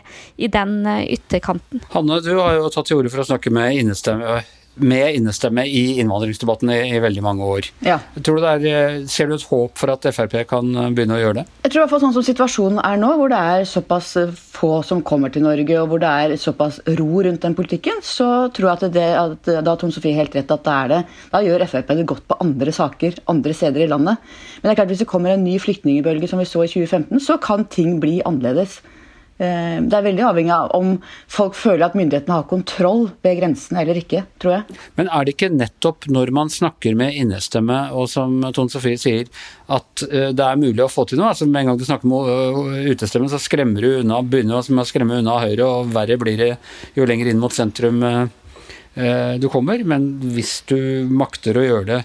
i 0.46 0.50
den 0.52 0.80
eh, 0.90 1.06
ytterkanten. 1.18 1.84
Hanne, 1.94 2.20
du 2.24 2.34
har 2.38 2.58
jo 2.58 2.70
tatt 2.72 2.90
til 2.90 3.00
orde 3.00 3.12
for 3.12 3.24
å 3.24 3.30
snakke 3.34 3.52
med 3.54 3.80
innestemme, 3.82 4.42
med 4.74 5.14
innestemme 5.14 5.64
i 5.66 6.00
innvandringsdebatten 6.02 6.70
i, 6.74 6.78
i 6.96 7.00
veldig 7.02 7.22
mange 7.24 7.46
år. 7.46 7.68
Ja. 7.86 7.98
Tror 8.18 8.38
du 8.38 8.44
det 8.44 8.52
er, 8.54 8.64
eh, 8.70 9.06
ser 9.10 9.28
du 9.30 9.36
et 9.36 9.46
håp 9.50 9.78
for 9.78 9.92
at 9.92 10.06
Frp 10.14 10.36
kan 10.50 10.70
eh, 10.74 10.90
begynne 10.94 11.18
å 11.18 11.20
gjøre 11.20 11.38
det? 11.40 11.44
Jeg 11.64 11.72
tror 11.72 11.80
i 11.80 11.82
hvert 11.84 11.94
fall 11.94 12.02
sånn 12.06 12.16
som 12.16 12.26
situasjonen 12.26 12.80
er 12.82 12.98
nå, 13.00 13.12
hvor 13.20 13.30
det 13.30 13.40
er 13.54 13.68
såpass 13.70 14.14
eh, 14.20 14.32
få 14.34 14.72
som 14.86 15.02
kommer 15.06 15.32
til 15.34 15.46
Norge, 15.46 15.78
og 15.80 15.92
hvor 15.92 16.02
det 16.02 16.10
er 16.10 16.36
såpass 16.40 16.80
ro 16.98 17.22
rundt 17.26 17.44
den 17.46 17.56
politikken, 17.58 18.02
så 18.04 18.48
tror 18.54 18.70
jeg 18.70 18.74
at, 18.74 18.96
det, 18.96 19.06
at 19.20 19.52
da 19.54 19.74
har 19.74 19.80
Tone 19.80 19.94
Sofie 19.94 20.16
helt 20.18 20.34
rett 20.34 20.50
at 20.54 20.66
det 20.66 20.74
er 20.74 20.92
det. 20.94 21.02
Da 21.34 21.44
gjør 21.44 21.66
Frp 21.70 21.94
det 21.94 22.08
godt 22.10 22.26
på 22.30 22.40
andre 22.42 22.74
saker, 22.74 23.20
andre 23.30 23.54
steder 23.54 23.86
i 23.86 23.90
landet. 23.90 24.34
Men 24.58 24.68
det 24.68 24.74
er 24.74 24.82
klart 24.82 24.94
hvis 24.94 25.04
det 25.04 25.10
kommer 25.10 25.34
en 25.34 25.46
ny 25.46 25.58
flyktningbølge 25.62 26.30
som 26.30 26.42
vi 26.42 26.48
så 26.48 26.64
i 26.66 26.72
2015, 26.72 27.22
så 27.22 27.38
kan 27.42 27.66
ting 27.70 28.00
bli 28.02 28.18
annerledes. 28.26 28.80
Eh, 29.34 29.80
Det 29.82 29.96
er 29.98 30.04
veldig 30.06 30.22
avhengig 30.28 30.52
av 30.54 30.70
om 30.78 30.92
folk 31.32 31.56
føler 31.58 31.88
at 31.88 31.96
myndighetene 31.98 32.36
har 32.36 32.46
kontroll 32.46 33.08
ved 33.24 33.40
grensene 33.40 33.80
eller 33.82 33.98
ikke, 33.98 34.22
tror 34.38 34.52
jeg. 34.54 34.76
Men 34.94 35.10
er 35.10 35.24
det 35.24 35.34
ikke 35.34 35.50
nettopp 35.50 36.06
når 36.06 36.30
man 36.30 36.52
snakker 36.54 36.94
med 36.98 37.16
innestemme, 37.18 37.78
og 37.92 38.06
som 38.12 38.36
Tone 38.54 38.70
Sofie 38.70 39.00
sier, 39.00 39.26
at 39.68 40.04
eh, 40.06 40.30
det 40.30 40.44
er 40.46 40.60
mulig 40.60 40.84
å 40.84 40.90
få 40.92 41.06
til 41.10 41.18
noe? 41.18 41.32
Altså 41.32 41.48
Med 41.50 41.64
en 41.64 41.72
gang 41.72 41.80
du 41.80 41.86
snakker 41.88 42.10
med 42.10 42.30
eh, 42.30 42.92
utestemmen, 42.94 43.32
så 43.32 43.42
skremmer 43.42 43.82
du 43.82 43.90
unna, 44.04 44.22
begynner 44.22 44.62
du 44.62 44.78
å 44.78 44.86
skremme 44.86 45.18
unna 45.18 45.40
Høyre, 45.42 45.66
og 45.66 45.90
verre 45.94 46.18
blir 46.20 46.38
det 46.38 46.52
jo 46.94 47.06
lenger 47.08 47.32
inn 47.32 47.42
mot 47.42 47.52
sentrum 47.52 48.02
du 48.94 49.48
kommer. 49.50 49.80
Men 49.82 50.04
hvis 50.36 50.60
du 50.70 51.08
makter 51.10 51.56
å 51.58 51.64
gjøre 51.66 51.86
det 51.88 51.96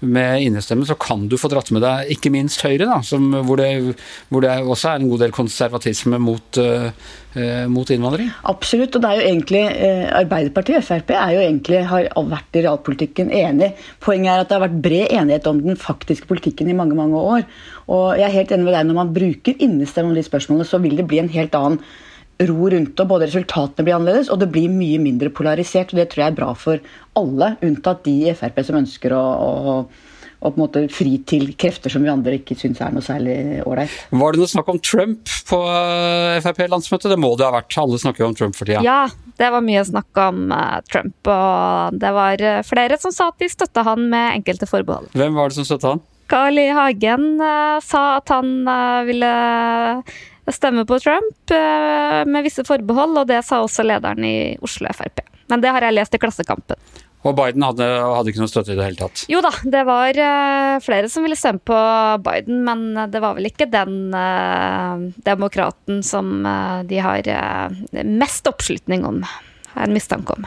med 0.00 0.42
innestemme, 0.42 0.86
så 0.86 0.94
kan 0.94 1.26
du 1.28 1.34
få 1.40 1.50
dratt 1.50 1.72
med 1.74 1.82
deg 1.82 2.12
ikke 2.14 2.30
minst 2.30 2.62
Høyre, 2.62 2.86
da, 2.86 3.00
som, 3.02 3.32
hvor, 3.46 3.58
det, 3.58 3.96
hvor 4.30 4.44
det 4.44 4.52
også 4.62 4.92
er 4.92 5.00
en 5.00 5.10
god 5.10 5.24
del 5.24 5.34
konservatisme 5.34 6.20
mot, 6.22 6.60
eh, 6.62 7.64
mot 7.70 7.90
innvandring. 7.90 8.30
Absolutt, 8.50 8.94
og 8.94 9.02
det 9.02 9.10
er 9.10 9.18
jo 9.18 9.26
egentlig 9.32 9.64
eh, 9.74 10.04
Arbeiderpartiet 10.20 10.80
og 10.80 10.86
Frp 10.86 11.12
er 11.16 11.34
jo 11.34 11.42
egentlig, 11.42 11.82
har 11.90 12.10
vært 12.30 12.58
i 12.60 12.64
realpolitikken 12.66 13.32
enig. 13.34 13.72
Poenget 14.04 14.34
er 14.34 14.44
at 14.44 14.50
det 14.50 14.58
har 14.58 14.66
vært 14.68 14.82
bred 14.86 15.16
enighet 15.18 15.50
om 15.50 15.62
den 15.66 15.80
faktiske 15.80 16.30
politikken 16.30 16.70
i 16.70 16.78
mange 16.78 16.98
mange 16.98 17.18
år. 17.18 17.48
Og 17.90 18.20
jeg 18.20 18.28
er 18.28 18.36
helt 18.36 18.52
enig 18.54 18.68
med 18.68 18.76
deg, 18.76 18.86
Når 18.86 19.00
man 19.02 19.14
bruker 19.16 19.64
innestemme 19.64 20.12
om 20.12 20.18
de 20.18 20.26
spørsmålene, 20.26 20.68
så 20.68 20.78
vil 20.82 20.98
det 20.98 21.08
bli 21.10 21.22
en 21.22 21.32
helt 21.32 21.56
annen 21.58 21.82
ro 22.46 22.68
rundt 22.70 22.94
det. 22.94 23.04
og 23.04 23.08
Både 23.14 23.28
resultatene 23.28 23.86
blir 23.86 23.96
annerledes, 23.98 24.30
og 24.32 24.40
det 24.42 24.50
blir 24.54 24.70
mye 24.72 25.00
mindre 25.02 25.32
polarisert. 25.34 25.92
og 25.92 26.00
Det 26.00 26.10
tror 26.12 26.24
jeg 26.24 26.32
er 26.32 26.38
bra 26.38 26.52
for 26.58 26.82
alle, 27.18 27.56
unntatt 27.64 28.04
de 28.06 28.14
i 28.28 28.36
Frp 28.36 28.60
som 28.66 28.78
ønsker 28.78 29.14
å, 29.16 29.22
å, 29.22 29.52
å 30.38 30.52
på 30.52 30.54
en 30.54 30.62
måte 30.62 30.84
fri 30.94 31.16
til 31.26 31.50
krefter 31.58 31.90
som 31.90 32.04
vi 32.04 32.12
andre 32.12 32.38
ikke 32.38 32.56
syns 32.58 32.82
er 32.84 32.94
noe 32.94 33.04
særlig 33.04 33.38
ålreit. 33.66 33.94
Var 34.10 34.36
det 34.36 34.42
noe 34.42 34.52
snakk 34.52 34.70
om 34.70 34.78
Trump 34.78 35.32
på 35.48 35.62
eh, 35.72 36.38
Frp-landsmøtet? 36.44 37.10
Det 37.10 37.18
må 37.20 37.32
det 37.38 37.48
ha 37.48 37.56
vært. 37.56 37.78
Alle 37.82 37.98
snakker 37.98 38.24
jo 38.24 38.30
om 38.30 38.38
Trump 38.38 38.58
for 38.58 38.70
tida. 38.70 38.84
Ja, 38.86 39.00
det 39.40 39.50
var 39.54 39.64
mye 39.66 39.82
snakk 39.88 40.22
om 40.28 40.52
eh, 40.54 40.78
Trump, 40.92 41.18
og 41.26 41.98
det 41.98 42.14
var 42.14 42.44
eh, 42.44 42.62
flere 42.66 43.00
som 43.02 43.14
sa 43.14 43.32
at 43.32 43.42
de 43.42 43.50
støtta 43.50 43.86
han 43.88 44.06
med 44.12 44.38
enkelte 44.40 44.70
forbehold. 44.70 45.10
Hvem 45.18 45.34
var 45.38 45.50
det 45.50 45.58
som 45.58 45.66
støtta 45.66 45.96
han? 45.96 46.06
Carl 46.28 46.60
I. 46.60 46.66
Hagen 46.76 47.38
sa 47.80 48.02
at 48.18 48.28
han 48.28 48.50
eh, 48.68 50.10
stemme 50.54 50.84
på 50.88 50.98
Trump 51.02 51.52
eh, 51.54 52.22
med 52.28 52.46
visse 52.46 52.64
forbehold, 52.66 53.16
og 53.22 53.28
det 53.30 53.42
sa 53.46 53.62
også 53.64 53.86
lederen 53.86 54.24
i 54.24 54.38
Oslo 54.64 54.90
Frp. 54.94 55.22
Men 55.48 55.64
det 55.64 55.72
har 55.74 55.86
jeg 55.86 55.96
lest 55.96 56.16
i 56.16 56.20
Klassekampen. 56.22 56.80
Og 57.26 57.34
Biden 57.34 57.64
hadde, 57.66 57.84
hadde 57.84 58.30
ikke 58.30 58.44
noe 58.44 58.50
støtte 58.50 58.72
i 58.72 58.78
det 58.78 58.84
hele 58.86 59.00
tatt. 59.00 59.24
Jo 59.28 59.40
da, 59.42 59.50
det 59.66 59.82
var 59.88 60.20
eh, 60.22 60.76
flere 60.84 61.10
som 61.10 61.26
ville 61.26 61.38
stemme 61.38 61.60
på 61.66 61.80
Biden, 62.24 62.62
men 62.68 63.10
det 63.10 63.22
var 63.24 63.36
vel 63.38 63.50
ikke 63.50 63.68
den 63.72 64.14
eh, 64.14 65.08
demokraten 65.26 66.00
som 66.06 66.46
de 66.88 67.02
har 67.02 67.28
mest 68.06 68.46
oppslutning 68.48 69.04
om 69.08 69.22
har 69.24 69.84
jeg 69.84 69.90
en 69.90 69.98
mistanke 69.98 70.34
om. 70.34 70.46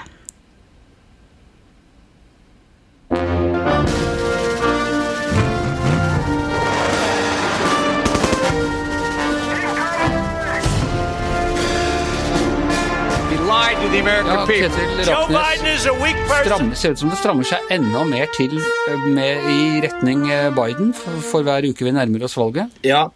Ja, 13.92 14.46
Ketil 14.48 15.04
Raknes 15.04 15.82
stram, 16.46 16.76
ser 16.76 16.94
ut 16.94 17.00
som 17.00 17.10
det 17.12 17.18
strammer 17.20 17.48
seg 17.48 17.74
enda 17.76 18.06
mer 18.08 18.30
til 18.38 18.54
eh, 18.56 19.02
med, 19.12 19.50
i 19.52 19.82
retning 19.84 20.24
eh, 20.32 20.48
Biden 20.56 20.94
for, 20.96 21.18
for 21.28 21.44
hver 21.44 21.68
uke 21.68 21.84
vi 21.84 21.92
nærmer 21.98 22.24
oss 22.24 22.38
valget. 22.40 22.72
Ja, 22.88 23.10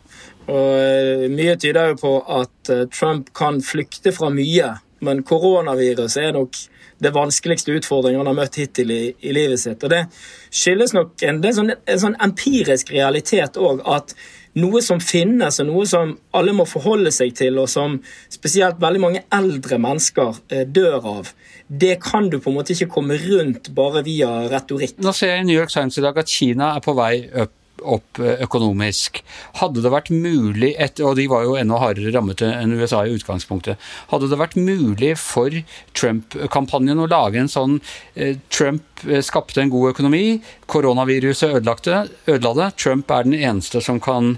og 0.51 0.73
eh, 0.75 1.29
mye 1.31 1.55
tyder 1.61 1.93
jo 1.93 1.99
på 2.01 2.11
at 2.41 2.73
Trump 2.91 3.31
kan 3.37 3.61
flykte 3.63 4.11
fra 4.15 4.27
mye. 4.33 4.73
Men 5.03 5.23
koronaviruset 5.27 6.23
er 6.23 6.33
nok 6.37 6.55
det 7.03 7.11
vanskeligste 7.15 7.75
utfordringen 7.75 8.21
han 8.21 8.29
har 8.31 8.37
møtt 8.37 8.59
hittil 8.61 8.91
i, 8.93 9.01
i 9.19 9.33
livet 9.35 9.59
sitt. 9.59 9.83
Og 9.83 9.91
det 9.91 10.05
skyldes 10.53 10.95
nok 10.95 11.25
en, 11.27 11.41
det 11.43 11.51
er 11.51 11.57
sånn, 11.57 11.73
en 11.75 12.01
sånn 12.01 12.17
empirisk 12.23 12.93
realitet 12.95 13.59
òg 13.59 13.83
at 13.97 14.15
noe 14.55 14.79
som 14.79 15.01
finnes, 15.03 15.59
og 15.59 15.67
noe 15.67 15.83
som 15.89 16.13
alle 16.35 16.53
må 16.55 16.63
forholde 16.69 17.11
seg 17.11 17.33
til, 17.35 17.59
og 17.59 17.67
som 17.71 17.97
spesielt 18.31 18.79
veldig 18.79 19.01
mange 19.03 19.23
eldre 19.35 19.79
mennesker 19.83 20.39
eh, 20.47 20.63
dør 20.63 21.09
av, 21.17 21.33
det 21.67 21.97
kan 22.03 22.29
du 22.31 22.39
på 22.39 22.53
en 22.53 22.59
måte 22.61 22.71
ikke 22.75 22.93
komme 22.93 23.19
rundt 23.19 23.73
bare 23.75 24.05
via 24.05 24.45
retorikk. 24.51 24.95
Nå 25.03 25.11
ser 25.17 25.33
jeg 25.35 25.43
i 25.43 25.49
New 25.49 25.59
York 25.59 25.73
Times 25.73 25.99
i 25.99 26.05
dag 26.05 26.23
at 26.23 26.31
Kina 26.31 26.71
er 26.77 26.85
på 26.85 26.95
vei 26.95 27.13
opp 27.43 27.55
opp 27.81 28.19
eh, 28.21 28.39
økonomisk. 28.45 29.21
Hadde 29.59 29.83
det 29.83 29.91
vært 29.93 30.11
mulig, 30.13 30.73
og 31.03 31.17
de 31.19 31.27
var 31.31 31.45
jo 31.47 31.57
enda 31.59 31.79
hardere 31.81 32.13
rammet 32.15 32.43
enn 32.45 32.75
USA 32.77 33.03
i 33.05 33.15
utgangspunktet, 33.17 33.81
hadde 34.11 34.31
det 34.31 34.39
vært 34.39 34.57
mulig 34.59 35.13
for 35.19 35.53
Trump-kampanjen 35.97 37.03
å 37.03 37.09
lage 37.11 37.41
en 37.41 37.51
sånn 37.51 37.79
eh, 38.15 38.37
Trump 38.49 38.83
skapte 39.25 39.61
en 39.61 39.69
god 39.73 39.93
økonomi, 39.93 40.39
koronaviruset 40.71 41.55
ødela 41.59 42.53
det, 42.55 42.71
Trump 42.79 43.11
er 43.11 43.27
den 43.27 43.37
eneste 43.37 43.83
som 43.83 43.99
kan 44.01 44.37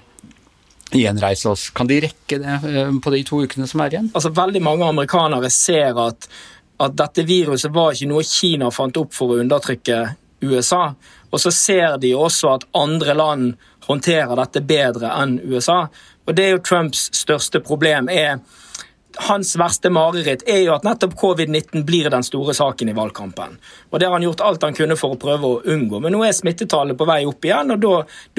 gjenreise 0.92 1.50
oss. 1.50 1.70
Kan 1.70 1.88
de 1.88 2.00
rekke 2.08 2.40
det 2.42 2.60
eh, 2.68 2.94
på 3.04 3.14
de 3.14 3.24
to 3.28 3.42
ukene 3.44 3.68
som 3.68 3.84
er 3.84 3.96
igjen? 3.96 4.12
Altså, 4.14 4.32
Veldig 4.36 4.62
mange 4.64 4.88
amerikanere 4.88 5.50
ser 5.54 5.98
at, 6.02 6.30
at 6.84 6.96
dette 6.98 7.26
viruset 7.28 7.74
var 7.74 7.94
ikke 7.94 8.12
noe 8.12 8.26
Kina 8.28 8.72
fant 8.74 9.00
opp 9.00 9.16
for 9.18 9.34
å 9.34 9.42
undertrykke 9.44 10.02
USA. 10.42 10.94
Og 11.32 11.42
så 11.42 11.52
ser 11.52 11.98
de 12.02 12.14
også 12.16 12.54
at 12.56 12.68
andre 12.78 13.14
land 13.18 13.56
håndterer 13.88 14.36
dette 14.40 14.62
bedre 14.68 15.12
enn 15.22 15.40
USA. 15.48 15.88
Og 16.28 16.36
det 16.36 16.46
er 16.46 16.56
jo 16.56 16.64
Trumps 16.64 17.08
største 17.16 17.60
problem. 17.64 18.10
er 18.10 18.40
hans 19.28 19.56
verste 19.60 19.90
mareritt 19.94 20.44
er 20.50 20.62
jo 20.64 20.74
at 20.76 20.86
nettopp 20.86 21.16
covid-19 21.20 21.84
blir 21.88 22.10
den 22.14 22.26
store 22.26 22.54
saken 22.58 22.92
i 22.92 22.96
valgkampen. 22.98 23.58
Og 23.92 24.00
Det 24.00 24.08
har 24.08 24.14
han 24.14 24.26
gjort 24.26 24.44
alt 24.46 24.64
han 24.64 24.78
kunne 24.78 24.98
for 25.00 25.16
å 25.16 25.20
prøve 25.20 25.50
å 25.50 25.62
unngå. 25.66 26.02
Men 26.04 26.14
nå 26.14 26.24
er 26.26 26.36
smittetallet 26.36 26.98
på 26.98 27.08
vei 27.10 27.20
opp 27.28 27.46
igjen, 27.46 27.74
og 27.74 27.82
da, 27.82 27.94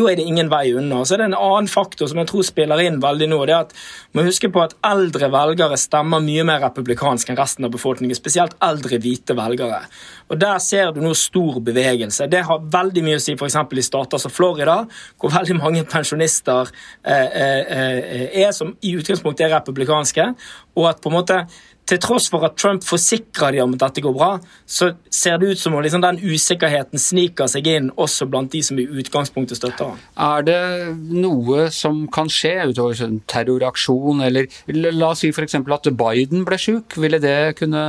er 0.09 0.19
det 0.19 0.27
ingen 0.27 0.51
vei 0.53 0.73
unna. 0.79 1.03
Så 1.05 1.17
det 1.17 1.27
er 1.27 1.33
en 1.33 1.39
annen 1.39 1.71
faktor 1.71 2.11
som 2.11 2.21
jeg 2.21 2.31
tror 2.31 2.47
spiller 2.47 2.83
inn 2.85 3.01
veldig 3.03 3.29
nå. 3.33 3.41
det 3.47 3.57
er 3.57 3.67
at 3.67 3.75
Man 4.13 4.25
husker 4.25 4.49
på 4.49 4.63
at 4.63 4.75
eldre 4.87 5.29
velgere 5.31 5.77
stemmer 5.77 6.23
mye 6.25 6.45
mer 6.49 6.63
republikansk 6.65 7.29
enn 7.29 7.39
resten 7.39 7.67
av 7.67 7.75
befolkningen. 7.75 8.17
Spesielt 8.17 8.57
eldre 8.65 8.99
hvite 9.03 9.37
velgere. 9.37 9.83
Og 10.29 10.39
Der 10.39 10.59
ser 10.59 10.93
du 10.93 11.01
nå 11.01 11.15
stor 11.15 11.61
bevegelse. 11.65 12.29
Det 12.31 12.45
har 12.45 12.65
veldig 12.73 13.05
mye 13.05 13.19
å 13.19 13.23
si 13.23 13.35
f.eks. 13.35 13.57
i 13.57 13.83
stater 13.85 14.19
som 14.19 14.33
Florida, 14.33 14.79
hvor 15.19 15.33
veldig 15.33 15.57
mange 15.59 15.85
pensjonister 15.89 16.71
eh, 17.05 17.27
eh, 17.27 17.63
eh 17.79 18.45
er 18.45 18.53
som 18.53 18.75
i 18.83 18.95
utgangspunktet 18.97 19.47
er 19.47 19.55
republikanske 19.57 20.35
og 20.77 20.89
at 20.91 21.01
på 21.03 21.11
en 21.13 21.19
måte 21.19 21.41
til 21.89 22.01
tross 22.03 22.29
for 22.29 22.45
at 22.47 22.57
Trump 22.61 22.85
forsikrer 22.85 23.55
de 23.55 23.63
om 23.65 23.73
at 23.77 23.87
dette 23.87 24.05
går 24.05 24.15
bra, 24.17 24.31
så 24.69 24.91
ser 25.15 25.39
det 25.41 25.55
ut 25.55 25.61
som 25.61 25.77
om 25.77 25.85
liksom 25.85 26.03
den 26.05 26.21
usikkerheten 26.21 27.01
sniker 27.01 27.49
seg 27.51 27.69
inn 27.71 27.91
også 27.97 28.29
blant 28.29 28.53
de 28.53 28.61
som 28.65 28.79
i 28.81 28.87
utgangspunktet 28.87 29.61
støtter 29.61 29.93
ham. 29.93 30.03
Er 30.29 30.45
det 30.45 30.61
noe 31.09 31.69
som 31.75 32.05
kan 32.13 32.31
skje 32.33 32.55
utover 32.71 33.01
en 33.07 33.21
terroraksjon, 33.31 34.23
eller 34.27 34.49
la 34.69 35.13
oss 35.13 35.25
si 35.25 35.33
f.eks. 35.33 35.57
at 35.59 35.91
Biden 35.99 36.45
ble 36.49 36.61
syk? 36.61 36.99
Ville 37.01 37.21
det 37.23 37.57
kunne 37.59 37.83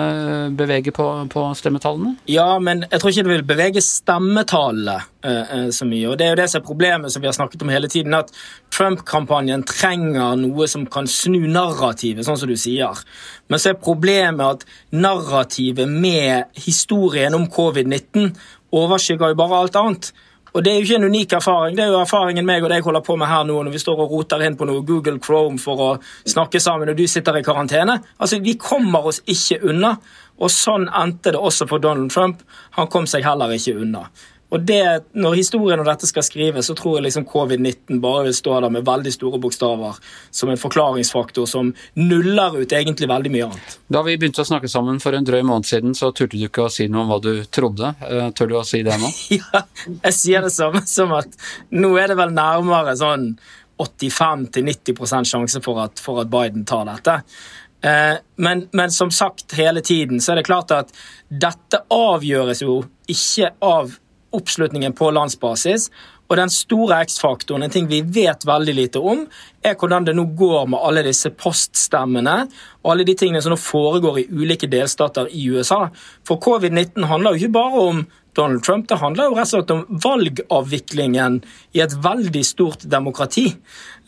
bevege 0.58 0.94
på, 0.96 1.08
på, 1.32 1.46
stemmetallene? 1.60 2.16
Ja, 2.32 2.52
men 2.64 2.86
jeg 2.88 3.02
tror 3.02 3.14
ikke 3.14 3.28
det 3.28 3.36
vil 3.36 3.48
bevege 3.50 3.84
stemmetallene 3.84 5.00
uh, 5.26 5.68
så 5.76 5.88
mye. 5.90 6.08
og 6.08 6.18
Det 6.20 6.28
er 6.28 6.34
jo 6.34 6.40
det 6.40 6.48
som 6.52 6.62
er 6.62 6.68
problemet 6.68 7.12
som 7.12 7.24
vi 7.24 7.30
har 7.30 7.36
snakket 7.36 7.66
om 7.66 7.74
hele 7.74 7.92
tiden, 7.92 8.16
at 8.16 8.32
Trump-kampanjen 8.74 9.66
trenger 9.68 10.40
noe 10.40 10.68
som 10.72 10.86
kan 10.88 11.10
snu 11.10 11.42
narrativet, 11.50 12.24
sånn 12.26 12.40
som 12.40 12.50
du 12.50 12.56
sier. 12.60 13.04
Men 13.50 13.62
så 13.62 13.74
er 13.74 13.82
problemet 13.90 14.46
at 14.46 14.66
narrativet 14.94 15.90
med 15.90 16.50
historien 16.70 17.36
om 17.36 17.50
covid-19 17.50 18.34
overskygger 18.72 19.34
jo 19.34 19.40
bare 19.40 19.62
alt 19.64 19.80
annet. 19.80 20.12
Og 20.54 20.64
Det 20.64 20.72
er 20.72 20.76
jo 20.80 20.86
ikke 20.88 20.96
en 20.96 21.10
unik 21.14 21.34
erfaring. 21.34 21.76
Det 21.78 21.84
er 21.84 21.92
jo 21.94 22.00
erfaringen 22.02 22.46
meg 22.46 22.64
og 22.64 22.72
deg 22.74 22.86
holder 22.86 23.04
på 23.06 23.16
med 23.20 23.30
her 23.30 23.44
nå 23.46 23.60
når 23.64 23.74
vi 23.76 23.82
står 23.82 24.02
og 24.02 24.16
roter 24.16 24.42
inn 24.46 24.58
på 24.58 24.66
noe 24.66 24.82
Google 24.86 25.20
Chrome 25.22 25.62
for 25.62 25.84
å 25.86 25.90
snakke 26.26 26.62
sammen, 26.64 26.90
og 26.90 26.98
du 26.98 27.06
sitter 27.08 27.38
i 27.38 27.46
karantene. 27.46 28.00
Altså, 28.18 28.42
Vi 28.42 28.56
kommer 28.58 29.06
oss 29.12 29.22
ikke 29.28 29.62
unna. 29.70 29.98
Og 30.40 30.50
sånn 30.50 30.88
endte 30.96 31.34
det 31.36 31.40
også 31.40 31.68
for 31.68 31.84
Donald 31.84 32.12
Trump. 32.12 32.42
Han 32.78 32.88
kom 32.88 33.06
seg 33.06 33.26
heller 33.28 33.52
ikke 33.52 33.76
unna. 33.84 34.06
Og 34.50 34.62
det, 34.66 35.04
Når 35.14 35.36
historien 35.38 35.80
om 35.80 35.86
dette 35.86 36.08
skal 36.10 36.26
skrives, 36.26 36.66
så 36.66 36.76
tror 36.78 36.98
jeg 36.98 37.06
liksom 37.06 37.26
covid-19 37.30 38.00
bare 38.02 38.26
vil 38.28 38.36
stå 38.36 38.56
der 38.64 38.74
med 38.74 38.88
veldig 38.88 39.14
store 39.14 39.40
bokstaver 39.42 40.00
som 40.32 40.50
en 40.50 40.58
forklaringsfaktor 40.58 41.46
som 41.50 41.70
nuller 41.94 42.58
ut 42.58 42.74
egentlig 42.74 43.10
veldig 43.10 43.34
mye 43.36 43.50
annet. 43.52 43.78
Da 43.88 44.02
vi 44.08 44.18
begynte 44.18 44.42
å 44.42 44.50
snakke 44.50 44.72
sammen 44.72 44.98
for 45.04 45.14
en 45.14 45.28
drøy 45.28 45.44
måned 45.46 45.70
siden, 45.70 45.94
så 45.98 46.10
turte 46.10 46.38
du 46.38 46.48
ikke 46.48 46.66
å 46.66 46.74
si 46.74 46.90
noe 46.90 47.06
om 47.06 47.14
hva 47.14 47.22
du 47.22 47.32
trodde. 47.46 47.94
Eh, 48.10 48.32
tør 48.34 48.52
du 48.52 48.58
å 48.58 48.66
si 48.66 48.82
det 48.86 48.98
nå? 48.98 49.14
ja, 49.38 49.64
jeg 50.10 50.18
sier 50.18 50.46
det 50.46 50.54
samme 50.56 50.82
som 50.90 51.14
at 51.18 51.40
nå 51.70 51.94
er 52.02 52.10
det 52.10 52.18
vel 52.20 52.34
nærmere 52.34 52.98
sånn 52.98 53.32
85-90 53.80 55.30
sjanse 55.30 55.62
for 55.64 55.86
at, 55.86 56.02
for 56.04 56.20
at 56.24 56.32
Biden 56.32 56.66
tar 56.68 56.90
dette. 56.90 57.22
Eh, 57.86 58.18
men, 58.36 58.68
men, 58.72 58.92
som 58.92 59.12
sagt 59.12 59.54
hele 59.56 59.82
tiden 59.86 60.20
så 60.20 60.34
er 60.34 60.42
det 60.42 60.50
klart 60.50 60.74
at 60.76 60.92
dette 61.30 61.86
avgjøres 61.94 62.66
jo 62.66 62.82
ikke 63.08 63.54
av 63.64 63.94
oppslutningen 64.36 64.96
på 64.98 65.12
landsbasis. 65.16 65.90
Og 66.30 66.38
den 66.38 66.52
store 66.54 67.00
X-faktoren, 67.08 67.64
en 67.66 67.74
ting 67.74 67.88
vi 67.90 68.04
vet 68.06 68.46
veldig 68.46 68.76
lite 68.78 69.02
om, 69.02 69.24
er 69.66 69.74
hvordan 69.74 70.06
det 70.06 70.14
nå 70.18 70.28
går 70.38 70.68
med 70.70 70.84
alle 70.86 71.04
disse 71.08 71.32
poststemmene 71.34 72.36
og 72.84 72.92
alle 72.94 73.08
de 73.08 73.16
tingene 73.18 73.42
som 73.42 73.56
nå 73.56 73.58
foregår 73.60 74.22
i 74.22 74.28
ulike 74.30 74.70
delstater 74.70 75.32
i 75.34 75.48
USA. 75.50 75.88
For 76.28 76.38
covid-19 76.44 77.10
handler 77.10 77.34
jo 77.34 77.44
ikke 77.44 77.58
bare 77.58 77.86
om 77.90 78.04
Donald 78.36 78.64
Trump. 78.64 78.88
Det 78.90 79.00
handler 79.02 79.30
jo 79.30 79.38
rett 79.38 79.48
og 79.48 79.54
slett 79.54 79.74
om 79.74 80.02
valgavviklingen 80.04 81.40
i 81.78 81.82
et 81.84 81.96
veldig 82.04 82.44
stort 82.46 82.86
demokrati. 82.90 83.48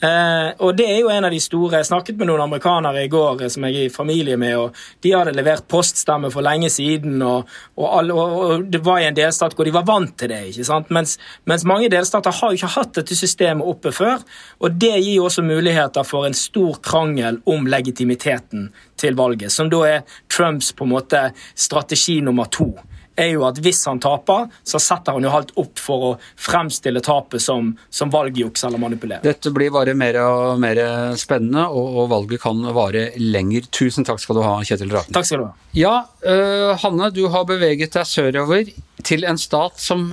Eh, 0.01 0.49
og 0.65 0.73
det 0.77 0.87
er 0.89 0.99
jo 1.03 1.11
en 1.13 1.27
av 1.27 1.29
de 1.29 1.37
store 1.37 1.77
Jeg 1.77 1.85
snakket 1.91 2.17
med 2.17 2.25
noen 2.25 2.41
amerikanere 2.47 3.03
i 3.05 3.09
går 3.11 3.43
eh, 3.45 3.51
som 3.53 3.67
jeg 3.67 3.75
er 3.77 3.89
i 3.89 3.93
familie 3.93 4.37
med, 4.41 4.55
og 4.57 4.79
de 5.05 5.11
hadde 5.13 5.35
levert 5.37 5.67
poststemme 5.69 6.31
for 6.33 6.41
lenge 6.41 6.71
siden, 6.73 7.19
og, 7.21 7.49
og, 7.77 7.85
all, 7.99 8.09
og, 8.15 8.37
og, 8.39 8.65
det 8.73 8.81
var 8.85 9.01
i 9.01 9.07
en 9.11 9.17
delstat 9.17 9.53
hvor 9.53 9.67
de 9.67 9.75
var 9.75 9.85
vant 9.85 10.15
til 10.17 10.33
det. 10.33 10.41
ikke 10.49 10.65
sant? 10.65 10.89
Mens, 10.89 11.17
mens 11.45 11.65
mange 11.69 11.91
delstater 11.93 12.33
har 12.33 12.49
jo 12.49 12.57
ikke 12.57 12.73
hatt 12.79 12.95
dette 12.97 13.17
systemet 13.17 13.67
oppe 13.67 13.93
før, 13.93 14.25
og 14.57 14.81
det 14.81 14.95
gir 15.03 15.21
også 15.21 15.45
muligheter 15.45 16.07
for 16.07 16.25
en 16.25 16.37
stor 16.37 16.81
krangel 16.81 17.37
om 17.45 17.69
legitimiteten 17.69 18.71
til 18.97 19.17
valget, 19.17 19.53
som 19.53 19.69
da 19.69 19.85
er 19.85 20.17
Trumps 20.33 20.73
på 20.73 20.87
en 20.87 20.95
måte 20.95 21.27
strategi 21.53 22.21
nummer 22.25 22.49
to 22.49 22.73
er 23.19 23.33
jo 23.33 23.45
at 23.47 23.59
hvis 23.63 23.81
han 23.89 23.99
taper, 24.01 24.47
så 24.63 24.79
setter 24.81 25.17
han 25.17 25.25
jo 25.25 25.33
alt 25.35 25.53
opp 25.59 25.81
for 25.81 26.05
å 26.07 26.11
fremstille 26.39 27.03
tapet 27.05 27.43
som, 27.43 27.73
som 27.89 28.11
valgjuks 28.13 28.65
eller 28.67 28.81
manipulering. 28.81 29.25
Dette 29.25 29.53
blir 29.53 29.73
bare 29.73 29.95
mer 29.97 30.19
og 30.23 30.61
mer 30.61 30.81
spennende, 31.19 31.67
og, 31.69 31.97
og, 31.97 32.09
valget 32.11 32.43
kan 32.43 32.63
vare 32.75 33.09
lenger. 33.19 33.67
Tusen 33.73 34.07
takk 34.07 34.21
skal 34.23 34.39
du 34.39 34.45
ha, 34.45 34.57
Kjetil 34.67 34.93
Raken. 34.93 35.15
Takk 35.15 35.27
skal 35.27 35.43
du 35.43 35.47
ha. 35.49 35.53
Ja, 35.77 35.95
uh, 36.25 36.73
Hanne, 36.81 37.11
du 37.15 37.25
har 37.31 37.47
beveget 37.49 37.95
deg 37.95 38.07
sørover 38.09 38.73
til 39.05 39.25
en 39.27 39.39
stat 39.41 39.79
som 39.81 40.11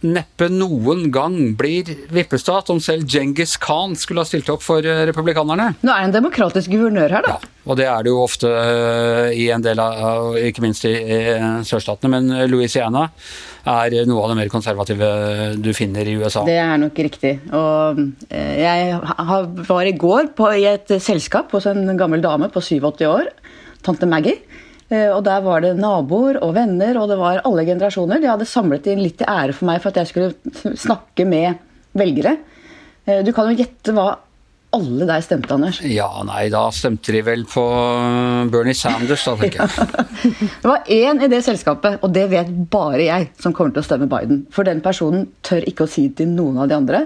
neppe 0.00 0.48
noen 0.48 1.10
gang 1.12 1.36
blir 1.58 1.88
vippestat, 2.12 2.70
om 2.72 2.80
selv 2.82 3.04
Djengis 3.08 3.56
Khan 3.60 3.96
skulle 3.98 4.24
ha 4.24 4.28
stilt 4.28 4.48
opp 4.52 4.64
for 4.64 4.84
eh, 4.86 5.02
republikanerne. 5.10 5.74
Nå 5.82 5.92
er 5.92 6.04
det 6.04 6.08
en 6.08 6.16
demokratisk 6.22 6.72
guvernør 6.72 7.18
her, 7.18 7.26
da. 7.26 7.36
Ja, 7.36 7.54
og 7.70 7.78
det 7.78 7.86
er 7.86 8.02
det 8.02 8.10
jo 8.10 8.24
ofte 8.24 8.50
eh, 8.50 9.30
i 9.38 9.46
en 9.54 9.62
del 9.62 9.80
av, 9.82 10.34
ikke 10.36 10.64
minst 10.64 10.84
i, 10.88 10.92
i 10.92 11.20
sørstatene. 11.66 12.10
Men 12.10 12.50
Louisiana 12.50 13.06
er 13.70 13.94
noe 14.08 14.24
av 14.24 14.32
det 14.32 14.38
mer 14.40 14.52
konservative 14.52 15.10
du 15.60 15.70
finner 15.76 16.08
i 16.08 16.16
USA. 16.18 16.42
Det 16.48 16.58
er 16.58 16.80
nok 16.80 16.98
riktig. 17.06 17.36
Og 17.54 18.00
eh, 18.28 18.54
jeg 18.64 18.98
var 19.68 19.86
i 19.86 19.96
går 19.96 20.32
på, 20.36 20.48
i 20.58 20.66
et 20.70 20.96
selskap 21.02 21.52
hos 21.54 21.68
en 21.70 21.84
gammel 22.00 22.24
dame 22.24 22.50
på 22.52 22.62
87 22.64 23.06
år, 23.08 23.30
tante 23.86 24.08
Maggie. 24.10 24.40
Eh, 24.90 25.08
og 25.14 25.22
der 25.26 25.42
var 25.44 25.62
det 25.62 25.76
naboer 25.78 26.40
og 26.42 26.54
venner, 26.56 26.98
og 26.98 27.10
det 27.12 27.18
var 27.20 27.44
alle 27.46 27.66
generasjoner. 27.68 28.22
De 28.22 28.30
hadde 28.32 28.48
samlet 28.48 28.88
inn 28.90 29.04
litt 29.04 29.20
til 29.20 29.30
ære 29.30 29.54
for 29.54 29.70
meg 29.70 29.82
for 29.82 29.92
at 29.92 30.02
jeg 30.02 30.10
skulle 30.10 30.74
snakke 30.86 31.28
med 31.28 31.60
velgere. 31.98 32.36
Eh, 33.06 33.22
du 33.26 33.30
kan 33.36 33.50
jo 33.50 33.60
gjette 33.60 33.94
hva 33.94 34.12
alle 34.76 35.06
der 35.08 35.22
stemte, 35.24 35.54
Anders? 35.56 35.80
Ja, 35.82 36.08
nei, 36.26 36.44
da 36.52 36.62
stemte 36.74 37.14
de 37.14 37.22
vel 37.26 37.42
på 37.50 37.64
Bernie 38.52 38.76
Sanders, 38.78 39.24
da, 39.26 39.34
tenker 39.40 39.64
jeg. 39.64 40.06
det 40.62 40.70
var 40.70 40.86
én 40.86 41.24
i 41.24 41.30
det 41.32 41.42
selskapet, 41.46 41.98
og 42.04 42.14
det 42.14 42.28
vet 42.30 42.52
bare 42.70 43.02
jeg, 43.02 43.30
som 43.42 43.54
kommer 43.56 43.74
til 43.74 43.82
å 43.82 43.88
stemme 43.88 44.08
Biden. 44.10 44.44
For 44.54 44.68
den 44.68 44.82
personen 44.84 45.26
tør 45.46 45.66
ikke 45.66 45.88
å 45.88 45.90
si 45.90 46.06
det 46.08 46.20
til 46.22 46.30
noen 46.36 46.62
av 46.62 46.70
de 46.70 46.78
andre. 46.78 47.02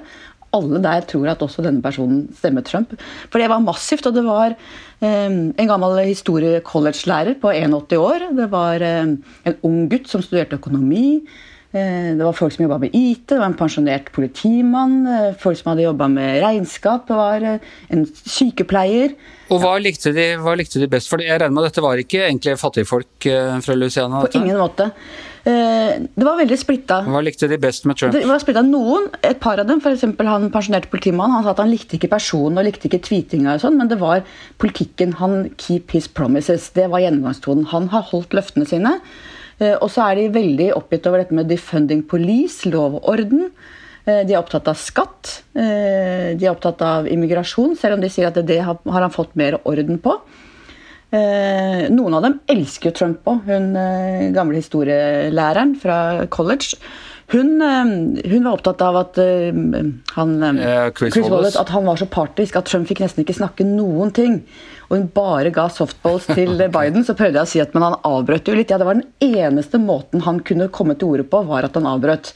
Alle 0.55 0.83
der 0.85 1.07
tror 1.09 1.33
at 1.33 1.43
også 1.43 1.65
denne 1.65 1.83
personen 1.83 2.29
stemmer 2.37 2.67
Trump. 2.67 2.93
For 3.33 3.43
det 3.43 3.49
var 3.51 3.65
massivt, 3.65 4.07
og 4.11 4.15
det 4.19 4.27
var 4.27 4.53
eh, 4.55 5.33
en 5.33 5.73
gammel 5.73 5.99
historie-college-lærer 6.05 7.41
på 7.43 7.55
81 7.55 7.97
år. 7.99 8.29
Det 8.43 8.51
var 8.53 8.85
eh, 8.85 9.17
en 9.49 9.59
ung 9.67 9.81
gutt 9.91 10.13
som 10.13 10.23
studerte 10.23 10.61
økonomi. 10.61 11.25
Eh, 11.75 12.13
det 12.15 12.23
var 12.23 12.37
folk 12.39 12.55
som 12.55 12.63
jobba 12.63 12.77
med 12.85 12.93
IT, 12.95 13.25
det 13.33 13.41
var 13.41 13.51
en 13.51 13.57
pensjonert 13.59 14.13
politimann, 14.15 15.01
eh, 15.11 15.33
folk 15.43 15.59
som 15.59 15.73
hadde 15.73 15.83
jobba 15.83 16.07
med 16.13 16.37
regnskap, 16.45 17.09
det 17.09 17.17
var 17.19 17.47
eh, 17.51 17.73
en 17.91 18.05
sykepleier. 18.07 19.17
Og 19.51 19.59
hva 19.59 19.73
likte, 19.83 20.13
de, 20.15 20.29
hva 20.39 20.55
likte 20.55 20.79
de 20.79 20.87
best? 20.93 21.11
For 21.11 21.19
jeg 21.19 21.35
regner 21.35 21.51
med 21.51 21.67
at 21.67 21.73
dette 21.73 21.83
var 21.83 21.99
ikke 21.99 22.21
egentlig 22.29 22.55
fattigfolk 22.61 23.27
fra 23.67 23.75
Luciana? 23.77 24.23
På 24.23 24.39
ingen 24.39 24.57
måte. 24.57 24.87
Det 25.45 26.25
var 26.25 26.39
veldig 26.39 26.57
splitta. 26.57 27.03
Hva 27.05 27.21
likte 27.21 27.51
de 27.51 27.59
best 27.61 27.85
med 27.85 27.99
Trump? 28.01 28.15
Det 28.17 28.25
var 28.25 28.41
splitta 28.41 28.63
noen, 28.65 29.11
et 29.21 29.43
par 29.45 29.61
av 29.61 29.69
dem, 29.69 29.83
f.eks. 29.85 30.07
han 30.17 30.49
pensjonerte 30.55 30.89
politimannen, 30.89 31.37
han 31.37 31.45
sa 31.45 31.53
at 31.53 31.61
han 31.61 31.75
likte 31.75 31.99
ikke 31.99 32.15
personen 32.15 32.63
og 32.63 32.65
likte 32.71 32.89
ikke 32.89 33.03
tweetinga 33.05 33.59
og 33.59 33.67
sånn, 33.67 33.77
men 33.83 33.93
det 33.93 34.01
var 34.01 34.25
politikken. 34.63 35.19
Han 35.21 35.51
keep 35.61 35.93
his 35.93 36.09
promises. 36.09 36.71
Det 36.73 36.89
var 36.89 37.05
gjennomgangstonen. 37.05 37.69
Han 37.75 37.93
har 37.93 38.09
holdt 38.15 38.39
løftene 38.39 38.71
sine. 38.71 38.97
Eh, 39.61 39.77
og 39.79 39.91
så 39.93 40.09
er 40.09 40.19
de 40.19 40.35
veldig 40.35 40.71
oppgitt 40.79 41.07
over 41.09 41.23
dette 41.23 41.37
med 41.37 41.51
defunding 41.51 42.05
police, 42.11 42.69
lov 42.71 42.99
og 43.01 43.11
orden. 43.15 43.49
Eh, 44.05 44.23
de 44.27 44.35
er 44.35 44.41
opptatt 44.41 44.69
av 44.71 44.79
skatt. 44.81 45.37
Eh, 45.55 46.35
de 46.35 46.47
er 46.47 46.53
opptatt 46.53 46.83
av 46.85 47.11
immigrasjon, 47.11 47.77
selv 47.79 47.99
om 47.99 48.05
de 48.05 48.11
sier 48.13 48.31
at 48.31 48.41
det 48.47 48.61
har 48.65 48.81
han 48.85 49.15
fått 49.15 49.37
mer 49.39 49.61
orden 49.65 50.03
på. 50.03 50.19
Noen 51.15 52.15
av 52.19 52.25
dem 52.25 52.33
elsker 52.51 52.89
jo 52.89 52.93
Trump 52.99 53.29
òg. 53.31 53.45
Hun 53.47 53.77
gamle 54.35 54.59
historielæreren 54.59 55.77
fra 55.79 55.99
college. 56.27 56.75
Hun, 57.31 57.53
hun, 57.63 58.41
var 58.43 58.57
opptatt 58.57 58.83
av 58.83 58.99
at 58.99 59.21
han, 59.23 60.33
Chris, 60.99 61.15
Chris 61.15 61.31
Wallace, 61.31 61.61
at 61.61 61.71
han 61.71 61.87
var 61.87 62.03
så 62.03 62.09
partisk 62.11 62.59
at 62.59 62.67
Trump 62.67 62.91
fikk 62.91 63.05
nesten 63.05 63.23
ikke 63.23 63.37
snakke 63.39 63.69
noen 63.69 64.11
ting 64.17 64.41
og 64.89 64.97
hun 64.97 65.09
bare 65.15 65.53
ga 65.55 65.69
softballs 65.73 66.29
til 66.33 66.59
Biden, 66.77 67.07
så 67.07 67.17
prøvde 67.17 67.41
jeg 67.41 67.49
å 67.49 67.53
si 67.55 67.63
at 67.65 67.75
men 67.77 67.89
han 67.89 67.99
avbrøt 68.07 68.51
jo 68.51 68.57
litt. 68.59 68.73
Ja, 68.73 68.81
det 68.81 68.89
var 68.89 69.01
den 69.01 69.09
eneste 69.25 69.81
måten 69.83 70.25
han 70.27 70.43
kunne 70.47 70.71
komme 70.75 70.99
til 70.99 71.15
orde 71.15 71.27
på, 71.29 71.43
var 71.49 71.69
at 71.69 71.79
han 71.79 71.89
avbrøt. 71.91 72.35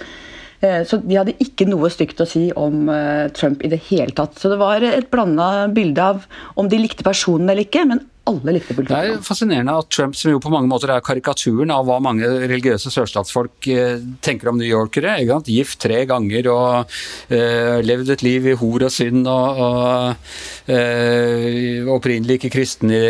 Eh, 0.61 0.83
så 0.89 0.99
de 1.03 1.19
hadde 1.19 1.37
ikke 1.43 1.69
noe 1.69 1.91
stygt 1.93 2.23
å 2.23 2.29
si 2.29 2.49
om 2.59 2.89
eh, 2.91 3.29
Trump 3.37 3.63
i 3.63 3.71
det 3.71 3.81
hele 3.91 4.15
tatt. 4.17 4.39
Så 4.41 4.51
det 4.51 4.59
var 4.61 4.83
et 4.83 5.11
blanda 5.13 5.69
bilde 5.71 6.13
av 6.15 6.25
om 6.59 6.71
de 6.71 6.81
likte 6.83 7.07
personen 7.07 7.49
eller 7.49 7.67
ikke, 7.69 7.85
men 7.89 8.03
alle 8.29 8.55
likte 8.57 8.77
politikken. 8.77 8.99
Det 9.09 9.19
er 9.19 9.25
fascinerende 9.27 9.77
at 9.81 9.91
Trump, 9.95 10.17
som 10.19 10.33
jo 10.33 10.41
på 10.43 10.53
mange 10.53 10.71
måter 10.71 10.93
er 10.93 11.05
karikaturen 11.05 11.73
av 11.75 11.87
hva 11.89 11.99
mange 12.03 12.29
religiøse 12.29 12.93
sørstatsfolk 12.93 13.69
eh, 13.73 13.99
tenker 14.25 14.53
om 14.53 14.59
newyorkere, 14.61 15.17
gift 15.49 15.81
tre 15.83 16.03
ganger 16.09 16.49
og 16.53 16.91
uh, 17.33 17.79
levd 17.85 18.13
et 18.13 18.23
liv 18.25 18.49
i 18.51 18.55
hor 18.59 18.85
og 18.87 18.93
synd 18.93 19.29
og, 19.31 19.61
og 19.65 20.73
uh, 20.73 21.91
opprinnelig 21.95 22.39
ikke 22.39 22.53
kristen 22.53 22.93
i, 22.93 23.01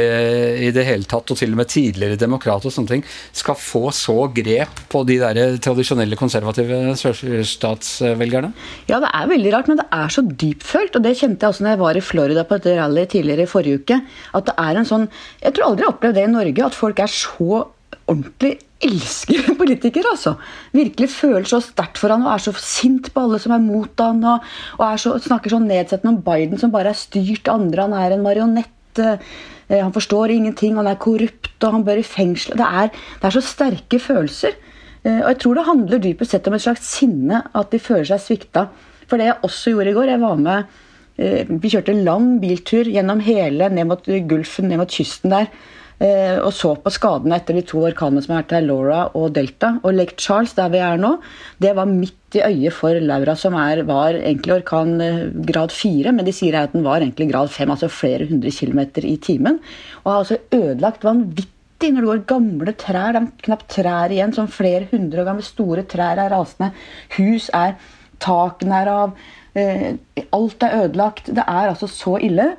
i, 0.68 0.70
det 0.74 0.84
hele 0.86 1.08
tatt, 1.08 1.32
og 1.32 1.38
til 1.38 1.54
og 1.54 1.60
med 1.60 1.70
tidligere 1.72 2.20
demokrat 2.20 2.66
og 2.68 2.74
sånne 2.74 2.92
ting, 2.92 3.04
skal 3.32 3.58
få 3.58 3.88
så 3.96 4.28
grep 4.34 4.84
på 4.92 5.02
de 5.08 5.18
der 5.22 5.58
tradisjonelle 5.64 6.18
konservative 6.20 6.94
sørstatsvelgerne? 7.00 8.52
Ja, 8.90 9.00
det 9.02 9.10
er 9.12 9.32
veldig 9.32 9.54
rart, 9.54 9.70
men 9.70 9.80
det 9.80 9.88
er 9.94 10.14
så 10.14 10.24
dypfølt, 10.28 10.98
og 10.98 11.06
det 11.06 11.16
kjente 11.18 11.46
jeg 11.46 11.54
også 11.54 11.66
når 11.66 11.74
jeg 11.74 11.82
var 11.84 12.00
i 12.00 12.04
Florida 12.04 12.46
på 12.48 12.60
et 12.60 12.70
rally 12.78 13.06
tidligere 13.10 13.46
i 13.46 13.50
forrige 13.50 13.82
uke, 13.82 14.00
at 14.38 14.48
det 14.48 14.56
er 14.62 14.80
en 14.80 14.88
sånn 14.88 15.07
jeg 15.42 15.54
tror 15.54 15.68
aldri 15.68 15.84
jeg 15.84 15.88
har 15.88 15.96
opplevd 15.96 16.18
det 16.18 16.24
i 16.26 16.32
Norge, 16.32 16.64
at 16.66 16.78
folk 16.78 17.02
er 17.02 17.12
så 17.12 17.64
ordentlig 18.08 18.54
elsker 18.84 19.50
politikere, 19.60 20.12
altså. 20.12 20.36
Virkelig 20.76 21.10
føler 21.12 21.48
så 21.50 21.60
sterkt 21.64 22.00
for 22.00 22.14
han 22.14 22.26
og 22.26 22.32
er 22.34 22.44
så 22.46 22.54
sint 22.62 23.10
på 23.14 23.24
alle 23.24 23.40
som 23.42 23.54
er 23.56 23.64
mot 23.64 24.04
han, 24.04 24.22
og, 24.24 24.48
og 24.78 25.02
så, 25.02 25.16
snakker 25.24 25.54
så 25.54 25.60
nedsettende 25.62 26.14
om 26.16 26.22
Biden 26.24 26.60
som 26.60 26.74
bare 26.74 26.94
er 26.94 26.98
styrt 26.98 27.50
andre, 27.52 27.88
han 27.88 27.96
er 27.98 28.16
en 28.16 28.24
marionett. 28.26 29.02
Eh, 29.02 29.20
han 29.68 29.92
forstår 29.92 30.32
ingenting, 30.32 30.78
han 30.78 30.88
er 30.88 31.00
korrupt, 31.00 31.52
og 31.60 31.74
han 31.74 31.84
bør 31.84 32.00
i 32.00 32.06
fengsel. 32.06 32.56
Det 32.56 32.68
er, 32.82 32.88
det 33.20 33.28
er 33.28 33.36
så 33.36 33.44
sterke 33.44 34.00
følelser. 34.00 34.56
Eh, 35.04 35.20
og 35.20 35.32
jeg 35.32 35.40
tror 35.42 35.58
det 35.58 35.68
handler 35.68 36.02
dypest 36.02 36.34
sett 36.34 36.48
om 36.48 36.56
et 36.56 36.64
slags 36.64 36.88
sinne, 36.96 37.42
at 37.52 37.74
de 37.74 37.82
føler 37.82 38.08
seg 38.08 38.24
svikta. 38.24 38.68
For 39.08 39.20
det 39.20 39.28
jeg 39.28 39.42
også 39.44 39.74
gjorde 39.74 39.92
i 39.92 39.98
går, 39.98 40.12
jeg 40.14 40.22
var 40.24 40.40
med 40.40 40.78
vi 41.18 41.70
kjørte 41.72 41.96
lang 41.98 42.36
biltur 42.42 42.86
gjennom 42.86 43.18
hele, 43.26 43.66
ned 43.74 43.90
mot 43.90 44.06
Gulfen, 44.06 44.70
ned 44.70 44.78
mot 44.78 44.92
kysten 44.92 45.34
der. 45.34 45.50
Eh, 45.98 46.36
og 46.38 46.52
så 46.54 46.76
på 46.78 46.92
skadene 46.94 47.40
etter 47.40 47.56
de 47.58 47.64
to 47.66 47.80
orkanene 47.88 48.22
som 48.22 48.36
har 48.36 48.44
vært 48.44 48.54
her, 48.54 48.66
Laura 48.68 49.00
og 49.18 49.32
Delta. 49.34 49.74
Og 49.82 49.96
Lake 49.96 50.14
Charles, 50.20 50.54
der 50.54 50.70
vi 50.70 50.82
er 50.84 51.00
nå, 51.00 51.16
det 51.58 51.74
var 51.74 51.90
midt 51.90 52.38
i 52.38 52.44
øyet 52.44 52.76
for 52.76 53.00
Laura, 53.02 53.34
som 53.38 53.56
er, 53.58 53.82
var 53.88 54.14
egentlig 54.14 54.60
orkan 54.60 54.94
eh, 55.02 55.26
grad 55.50 55.74
fire, 55.74 56.14
men 56.14 56.28
de 56.28 56.34
sier 56.34 56.60
at 56.60 56.76
den 56.76 56.86
var 56.86 57.02
egentlig 57.02 57.30
grad 57.32 57.50
fem, 57.50 57.72
altså 57.74 57.90
flere 57.90 58.28
hundre 58.30 58.54
kilometer 58.54 59.06
i 59.08 59.16
timen. 59.22 59.58
Og 60.04 60.12
har 60.12 60.22
altså 60.22 60.38
ødelagt 60.54 61.06
vanvittig 61.08 61.92
når 61.94 62.02
det 62.02 62.10
går 62.12 62.24
gamle 62.30 62.74
trær, 62.78 63.14
det 63.14 63.20
er 63.20 63.46
knapt 63.46 63.68
trær 63.74 64.14
igjen, 64.14 64.34
sånn 64.34 64.50
flere 64.50 64.86
hundre 64.92 65.22
år 65.22 65.32
gamle 65.32 65.46
store 65.46 65.86
trær 65.90 66.22
er 66.22 66.34
rasende. 66.34 66.72
Hus 67.18 67.50
er 67.54 67.78
Takene 68.18 68.80
er 68.82 68.88
av. 68.90 69.12
Eh, 69.58 70.24
alt 70.34 70.62
er 70.62 70.84
ødelagt. 70.84 71.32
Det 71.34 71.44
er 71.44 71.72
altså 71.72 71.90
så 71.90 72.18
ille. 72.22 72.52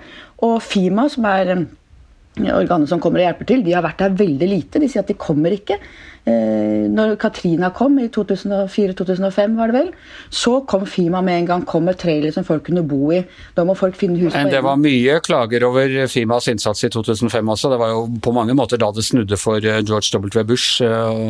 Og 0.46 0.62
Fima, 0.64 1.08
som 1.12 1.28
er 1.30 1.56
eh, 1.56 2.54
organet 2.56 2.90
som 2.92 3.02
kommer 3.04 3.22
og 3.22 3.28
hjelper 3.28 3.50
til, 3.50 3.66
de 3.66 3.76
har 3.76 3.86
vært 3.86 4.04
der 4.04 4.20
veldig 4.20 4.54
lite. 4.54 4.82
De 4.82 4.90
sier 4.90 5.04
at 5.04 5.12
de 5.12 5.18
kommer 5.20 5.56
ikke. 5.56 5.80
Eh, 6.28 6.88
når 6.92 7.16
Katrina 7.22 7.70
kom 7.76 7.96
i 8.02 8.10
2004-2005, 8.12 9.56
var 9.58 9.72
det 9.72 9.78
vel, 9.78 9.92
så 10.34 10.58
kom 10.68 10.84
Fima 10.90 11.22
med 11.26 11.44
en 11.44 11.50
gang. 11.52 11.66
Kom 11.70 11.88
med 11.88 12.00
trailer 12.02 12.34
som 12.36 12.48
folk 12.48 12.66
kunne 12.68 12.84
bo 12.88 13.14
i. 13.16 13.22
Da 13.56 13.66
må 13.68 13.78
folk 13.80 13.98
finne 14.00 14.20
hus 14.20 14.34
på 14.34 14.42
Men 14.42 14.52
det 14.54 14.64
var 14.66 14.82
mye 14.82 15.20
klager 15.26 15.68
over 15.70 15.96
Fimas 16.12 16.50
innsats 16.52 16.84
i 16.84 16.92
2005 16.92 17.54
også. 17.56 17.74
Det 17.74 17.80
var 17.82 17.96
jo 17.96 18.04
på 18.24 18.36
mange 18.36 18.58
måter 18.58 18.82
da 18.82 18.92
det 18.96 19.06
snudde 19.08 19.40
for 19.40 19.62
George 19.64 20.12
W. 20.18 20.44
Bush, 20.44 20.84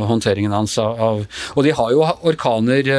håndteringen 0.09 0.55
hans 0.55 0.77
av 0.79 1.25
Og 1.55 1.63
de 1.65 1.73
har 1.75 1.93
jo 1.93 2.05
orkaner 2.29 2.93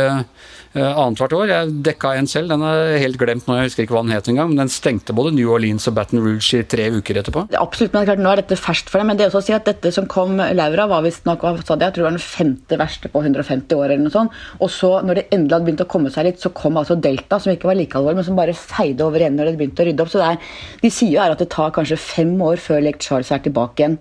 annethvert 0.79 1.33
år. 1.35 1.51
Jeg 1.51 1.71
dekka 1.83 2.13
en 2.15 2.29
selv, 2.31 2.53
den 2.53 2.63
er 2.63 2.99
helt 3.03 3.19
glemt 3.19 3.49
nå, 3.49 3.57
jeg 3.59 3.71
husker 3.71 3.85
ikke 3.85 3.97
hva 3.97 4.03
den 4.05 4.15
het 4.15 4.29
engang. 4.31 4.53
Men 4.53 4.63
den 4.63 4.71
stengte 4.71 5.15
både 5.17 5.33
New 5.35 5.51
Orleans 5.51 5.89
og 5.91 5.97
Baton 5.97 6.23
Rouge 6.23 6.61
i 6.61 6.67
tre 6.71 6.87
uker 6.95 7.19
etterpå. 7.19 7.47
Absolutt, 7.59 7.97
men 7.97 8.07
klart, 8.07 8.23
nå 8.23 8.31
er 8.31 8.43
dette 8.43 8.59
ferskt 8.61 8.93
for 8.93 9.03
dem. 9.03 9.11
Men 9.11 9.19
det 9.19 9.27
er 9.27 9.33
også 9.33 9.43
å 9.43 9.47
si 9.49 9.57
at 9.57 9.67
dette 9.67 9.91
som 9.95 10.07
kom 10.11 10.37
Laura, 10.39 10.87
var 10.91 11.03
visstnok 11.07 11.43
jeg 11.43 11.67
tror 11.67 11.81
det 11.81 12.07
var 12.07 12.15
den 12.15 12.23
femte 12.23 12.79
verste 12.79 13.11
på 13.11 13.25
150 13.25 13.75
år. 13.75 13.91
eller 13.91 14.07
noe 14.07 14.15
sånt. 14.15 14.39
Og 14.61 14.71
så, 14.71 14.93
når 15.03 15.21
det 15.21 15.27
endelig 15.35 15.57
hadde 15.57 15.69
begynt 15.71 15.85
å 15.87 15.91
komme 15.91 16.15
seg 16.15 16.29
litt, 16.29 16.41
så 16.43 16.53
kom 16.55 16.79
altså 16.79 16.95
Delta, 17.01 17.41
som 17.41 17.53
ikke 17.53 17.71
var 17.71 17.79
like 17.79 17.99
alvorlig, 17.99 18.21
men 18.21 18.29
som 18.31 18.39
bare 18.39 18.55
feide 18.55 19.07
over 19.07 19.23
igjen 19.23 19.39
når 19.41 19.51
det 19.51 19.59
begynte 19.59 19.83
å 19.83 19.91
rydde 19.91 20.07
opp. 20.07 20.13
Så 20.13 20.23
det 20.23 20.31
er, 20.31 20.51
de 20.85 20.95
sier 20.95 21.17
jo 21.17 21.23
er 21.25 21.35
at 21.35 21.43
det 21.43 21.51
tar 21.51 21.75
kanskje 21.75 21.99
fem 21.99 22.35
år 22.47 22.63
før 22.63 22.85
Lake 22.87 23.03
Charles 23.03 23.33
er 23.35 23.43
tilbake 23.43 23.83
igjen 23.83 23.99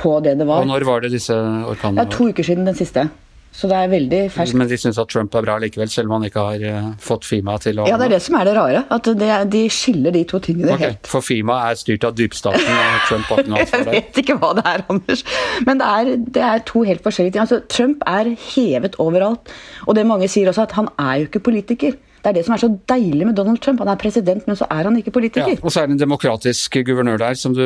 på 0.00 0.16
det 0.24 0.38
det 0.40 0.46
var. 0.48 0.64
Og 0.64 0.70
når 0.70 0.86
var 0.88 1.04
det 1.04 1.12
disse 1.14 1.34
orkanene? 1.36 2.02
Ja, 2.02 2.10
To 2.16 2.30
uker 2.32 2.46
siden 2.46 2.66
den 2.68 2.78
siste. 2.78 3.10
Så 3.50 3.66
det 3.66 3.76
er 3.76 3.88
veldig 3.90 4.20
ferskt. 4.30 4.56
Men 4.56 4.68
de 4.70 4.76
syns 4.78 4.98
at 5.00 5.10
Trump 5.10 5.34
er 5.34 5.44
bra 5.44 5.56
likevel, 5.60 5.90
selv 5.90 6.10
om 6.10 6.18
han 6.18 6.26
ikke 6.28 6.44
har 6.46 6.62
uh, 6.62 6.90
fått 7.02 7.26
Fima 7.26 7.56
til 7.60 7.80
å 7.82 7.86
Ja, 7.88 7.96
det 8.00 8.06
er 8.06 8.14
det 8.14 8.20
som 8.22 8.36
er 8.38 8.46
det 8.46 8.54
rare. 8.56 8.84
At 8.94 9.10
det, 9.20 9.30
de 9.52 9.62
skiller 9.74 10.14
de 10.14 10.22
to 10.30 10.38
tingene 10.44 10.76
okay. 10.76 10.92
helt. 10.92 11.10
For 11.10 11.24
Fima 11.26 11.58
er 11.68 11.80
styrt 11.80 12.06
av 12.06 12.14
dypstaten, 12.18 12.62
og 12.62 13.08
Trump 13.08 13.32
har 13.32 13.42
ikke 13.42 13.52
noe 13.52 13.64
ansvar 13.64 13.84
der? 13.88 13.96
Jeg 13.98 14.06
vet 14.06 14.22
ikke 14.22 14.38
hva 14.40 14.52
det 14.58 14.66
er, 14.70 14.84
Anders. 14.94 15.24
Men 15.66 15.82
det 15.82 15.90
er, 15.96 16.12
det 16.38 16.44
er 16.46 16.62
to 16.70 16.84
helt 16.86 17.02
forskjellige 17.04 17.36
ting. 17.36 17.44
Altså, 17.44 17.60
Trump 17.74 18.06
er 18.08 18.30
hevet 18.52 19.00
overalt. 19.02 19.52
Og 19.88 19.98
det 19.98 20.06
mange 20.06 20.30
sier 20.30 20.52
også, 20.52 20.68
at 20.68 20.78
han 20.78 20.92
er 21.02 21.24
jo 21.24 21.30
ikke 21.30 21.44
politiker. 21.50 21.98
Det 22.20 22.30
er 22.30 22.36
det 22.36 22.44
som 22.44 22.54
er 22.54 22.60
så 22.60 22.68
deilig 22.90 23.26
med 23.28 23.36
Donald 23.38 23.60
Trump. 23.64 23.80
Han 23.80 23.88
er 23.88 23.98
president, 24.00 24.44
men 24.48 24.58
så 24.58 24.66
er 24.68 24.88
han 24.88 24.96
ikke 24.98 25.12
politiker. 25.14 25.54
Ja, 25.54 25.60
og 25.62 25.72
så 25.72 25.82
er 25.82 25.88
det 25.88 25.96
en 25.96 26.02
demokratisk 26.02 26.76
guvernør 26.84 27.20
der, 27.22 27.38
som 27.40 27.54
du, 27.56 27.64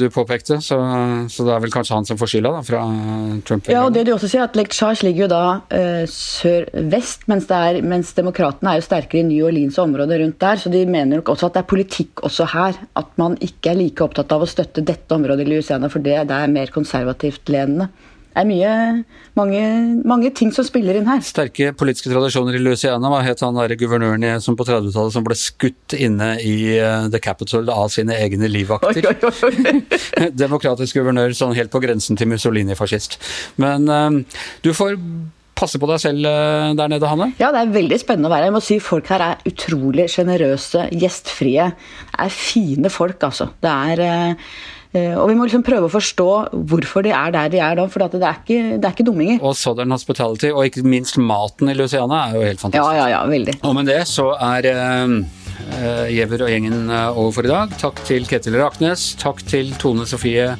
du 0.00 0.06
påpekte. 0.12 0.56
Så, 0.64 0.78
så, 1.28 1.44
det 1.44 1.52
er 1.52 1.64
vel 1.64 1.74
kanskje 1.74 1.98
han 1.98 2.08
som 2.08 2.20
får 2.20 2.32
skylda, 2.32 2.54
da, 2.56 2.62
fra 2.64 2.82
Trump? 3.44 3.68
Ja, 3.68 3.84
og 3.84 3.92
det 3.96 4.06
du 4.08 4.14
også 4.14 4.30
sier, 4.32 4.46
at 4.48 4.56
Lake 4.56 4.76
Charles 4.76 5.04
ligger 5.04 5.26
jo 5.26 5.30
da 5.34 5.42
uh, 5.60 6.04
sør-vest, 6.10 7.28
mens, 7.30 7.50
mens 7.84 8.14
demokratene 8.16 8.72
er 8.72 8.80
jo 8.80 8.86
sterkere 8.88 9.20
i 9.20 9.28
New 9.28 9.50
Orleans 9.50 9.78
og 9.78 9.90
området 9.90 10.20
rundt 10.22 10.40
der. 10.46 10.64
Så 10.64 10.72
de 10.72 10.84
mener 10.88 11.20
nok 11.20 11.34
også 11.34 11.50
at 11.50 11.58
det 11.58 11.64
er 11.64 11.70
politikk 11.74 12.24
også 12.24 12.48
her. 12.54 12.80
At 12.96 13.12
man 13.20 13.36
ikke 13.44 13.74
er 13.74 13.80
like 13.82 14.06
opptatt 14.06 14.32
av 14.32 14.46
å 14.46 14.48
støtte 14.48 14.84
dette 14.86 15.16
området 15.16 15.44
i 15.44 15.52
Louisiana, 15.52 15.92
for 15.92 16.04
det, 16.04 16.22
det 16.30 16.40
er 16.40 16.56
mer 16.56 16.72
konservativt 16.72 17.52
ledende 17.52 17.90
det 18.34 18.42
er 18.42 18.48
mye, 18.48 18.70
mange, 19.38 19.62
mange, 20.02 20.30
ting 20.34 20.50
som 20.54 20.66
spiller 20.66 20.98
inn 20.98 21.06
her. 21.06 21.20
Sterke 21.22 21.70
politiske 21.78 22.10
tradisjoner 22.10 22.58
i 22.58 22.62
Louisiana. 22.62 23.10
Hva 23.12 23.20
het 23.22 23.44
han 23.46 23.54
der 23.60 23.76
guvernøren 23.78 24.42
som 24.42 24.58
på 24.58 24.66
30-tallet 24.66 25.14
som 25.14 25.26
ble 25.26 25.36
skutt 25.38 25.94
inne 25.94 26.34
i 26.42 26.56
uh, 26.82 27.06
The 27.12 27.22
Capitol 27.22 27.70
av 27.70 27.92
sine 27.94 28.16
egne 28.18 28.50
livvakter? 28.50 29.06
Oi, 29.06 29.14
oi, 29.30 29.54
oi. 29.70 30.28
Demokratisk 30.44 30.98
guvernør 30.98 31.36
sånn 31.38 31.54
helt 31.54 31.70
på 31.70 31.82
grensen 31.84 32.18
til 32.18 32.32
Mussolini-fascist. 32.34 33.20
Men 33.62 33.86
uh, 33.86 34.42
du 34.66 34.74
får 34.74 34.98
passe 35.54 35.80
på 35.80 35.88
deg 35.88 36.02
selv 36.02 36.28
eh, 36.28 36.74
der 36.76 36.92
nede, 36.92 37.08
Hanne? 37.08 37.30
Ja, 37.40 37.50
det 37.54 37.62
er 37.62 37.74
veldig 37.74 37.98
spennende 38.02 38.30
å 38.30 38.34
være 38.34 38.46
her. 38.46 38.50
Jeg 38.50 38.56
må 38.56 38.62
si 38.64 38.78
Folk 38.82 39.10
her 39.12 39.24
er 39.24 39.48
utrolig 39.48 40.08
sjenerøse, 40.12 40.88
gjestfrie. 40.92 41.70
Det 42.10 42.22
er 42.26 42.34
fine 42.34 42.92
folk, 42.92 43.22
altså. 43.28 43.48
Det 43.62 43.74
er 43.94 44.04
eh, 44.04 44.30
eh, 44.32 44.82
og 44.94 45.26
vi 45.26 45.34
må 45.34 45.46
liksom 45.48 45.64
prøve 45.66 45.88
å 45.88 45.92
forstå 45.92 46.28
hvorfor 46.70 47.02
de 47.06 47.10
er 47.14 47.32
der 47.34 47.48
de 47.50 47.58
er 47.58 47.78
da, 47.80 47.86
for 47.90 48.04
det 48.04 48.20
er, 48.20 48.38
ikke, 48.44 48.76
det 48.78 48.86
er 48.86 48.94
ikke 48.94 49.06
dumminger. 49.08 49.40
Og 49.42 49.56
Southern 49.58 49.94
Hospitality, 49.94 50.52
og 50.54 50.68
ikke 50.68 50.84
minst 50.86 51.18
maten 51.18 51.72
i 51.72 51.74
Luciana, 51.74 52.28
er 52.28 52.38
jo 52.38 52.44
helt 52.46 52.62
fantastisk. 52.62 52.94
Ja, 52.94 53.02
ja, 53.02 53.08
ja, 53.16 53.24
veldig. 53.30 53.56
Og 53.66 53.74
med 53.74 53.90
det 53.90 54.02
så 54.10 54.30
er 54.38 54.70
uh, 54.70 55.16
Giæver 56.08 56.44
og 56.44 56.50
gjengen 56.52 56.90
over 56.90 57.32
for 57.34 57.46
i 57.46 57.50
dag. 57.50 57.72
Takk 57.80 58.00
til 58.06 58.26
Ketil 58.28 58.56
Raknes. 58.60 59.14
Takk 59.20 59.42
til 59.48 59.72
Tone 59.80 60.06
Sofie 60.08 60.52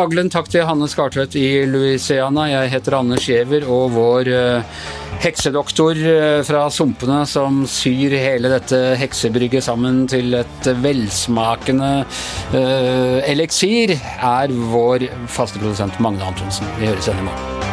Aglen. 0.00 0.30
Takk 0.32 0.48
til 0.52 0.66
Hanne 0.66 0.88
Skartvedt 0.90 1.36
i 1.38 1.64
Louisiana. 1.68 2.46
Jeg 2.50 2.72
heter 2.72 2.98
Anders 2.98 3.26
Giæver, 3.28 3.66
og 3.68 3.92
vår 3.94 4.30
uh, 4.32 4.78
heksedoktor 5.24 6.00
fra 6.48 6.64
Sumpene 6.74 7.20
som 7.28 7.62
syr 7.70 8.16
hele 8.18 8.50
dette 8.52 8.80
heksebrygget 9.00 9.66
sammen 9.66 10.04
til 10.10 10.40
et 10.40 10.70
velsmakende 10.84 11.92
uh, 12.54 13.20
eliksir, 13.28 13.94
er 14.16 14.54
vår 14.74 15.08
faste 15.28 15.62
produsent 15.62 16.00
Magne 16.00 16.24
Antonsen. 16.24 16.68
Vi 16.80 16.90
høres 16.90 17.08
igjen 17.08 17.24
i 17.24 17.30
morgen. 17.30 17.63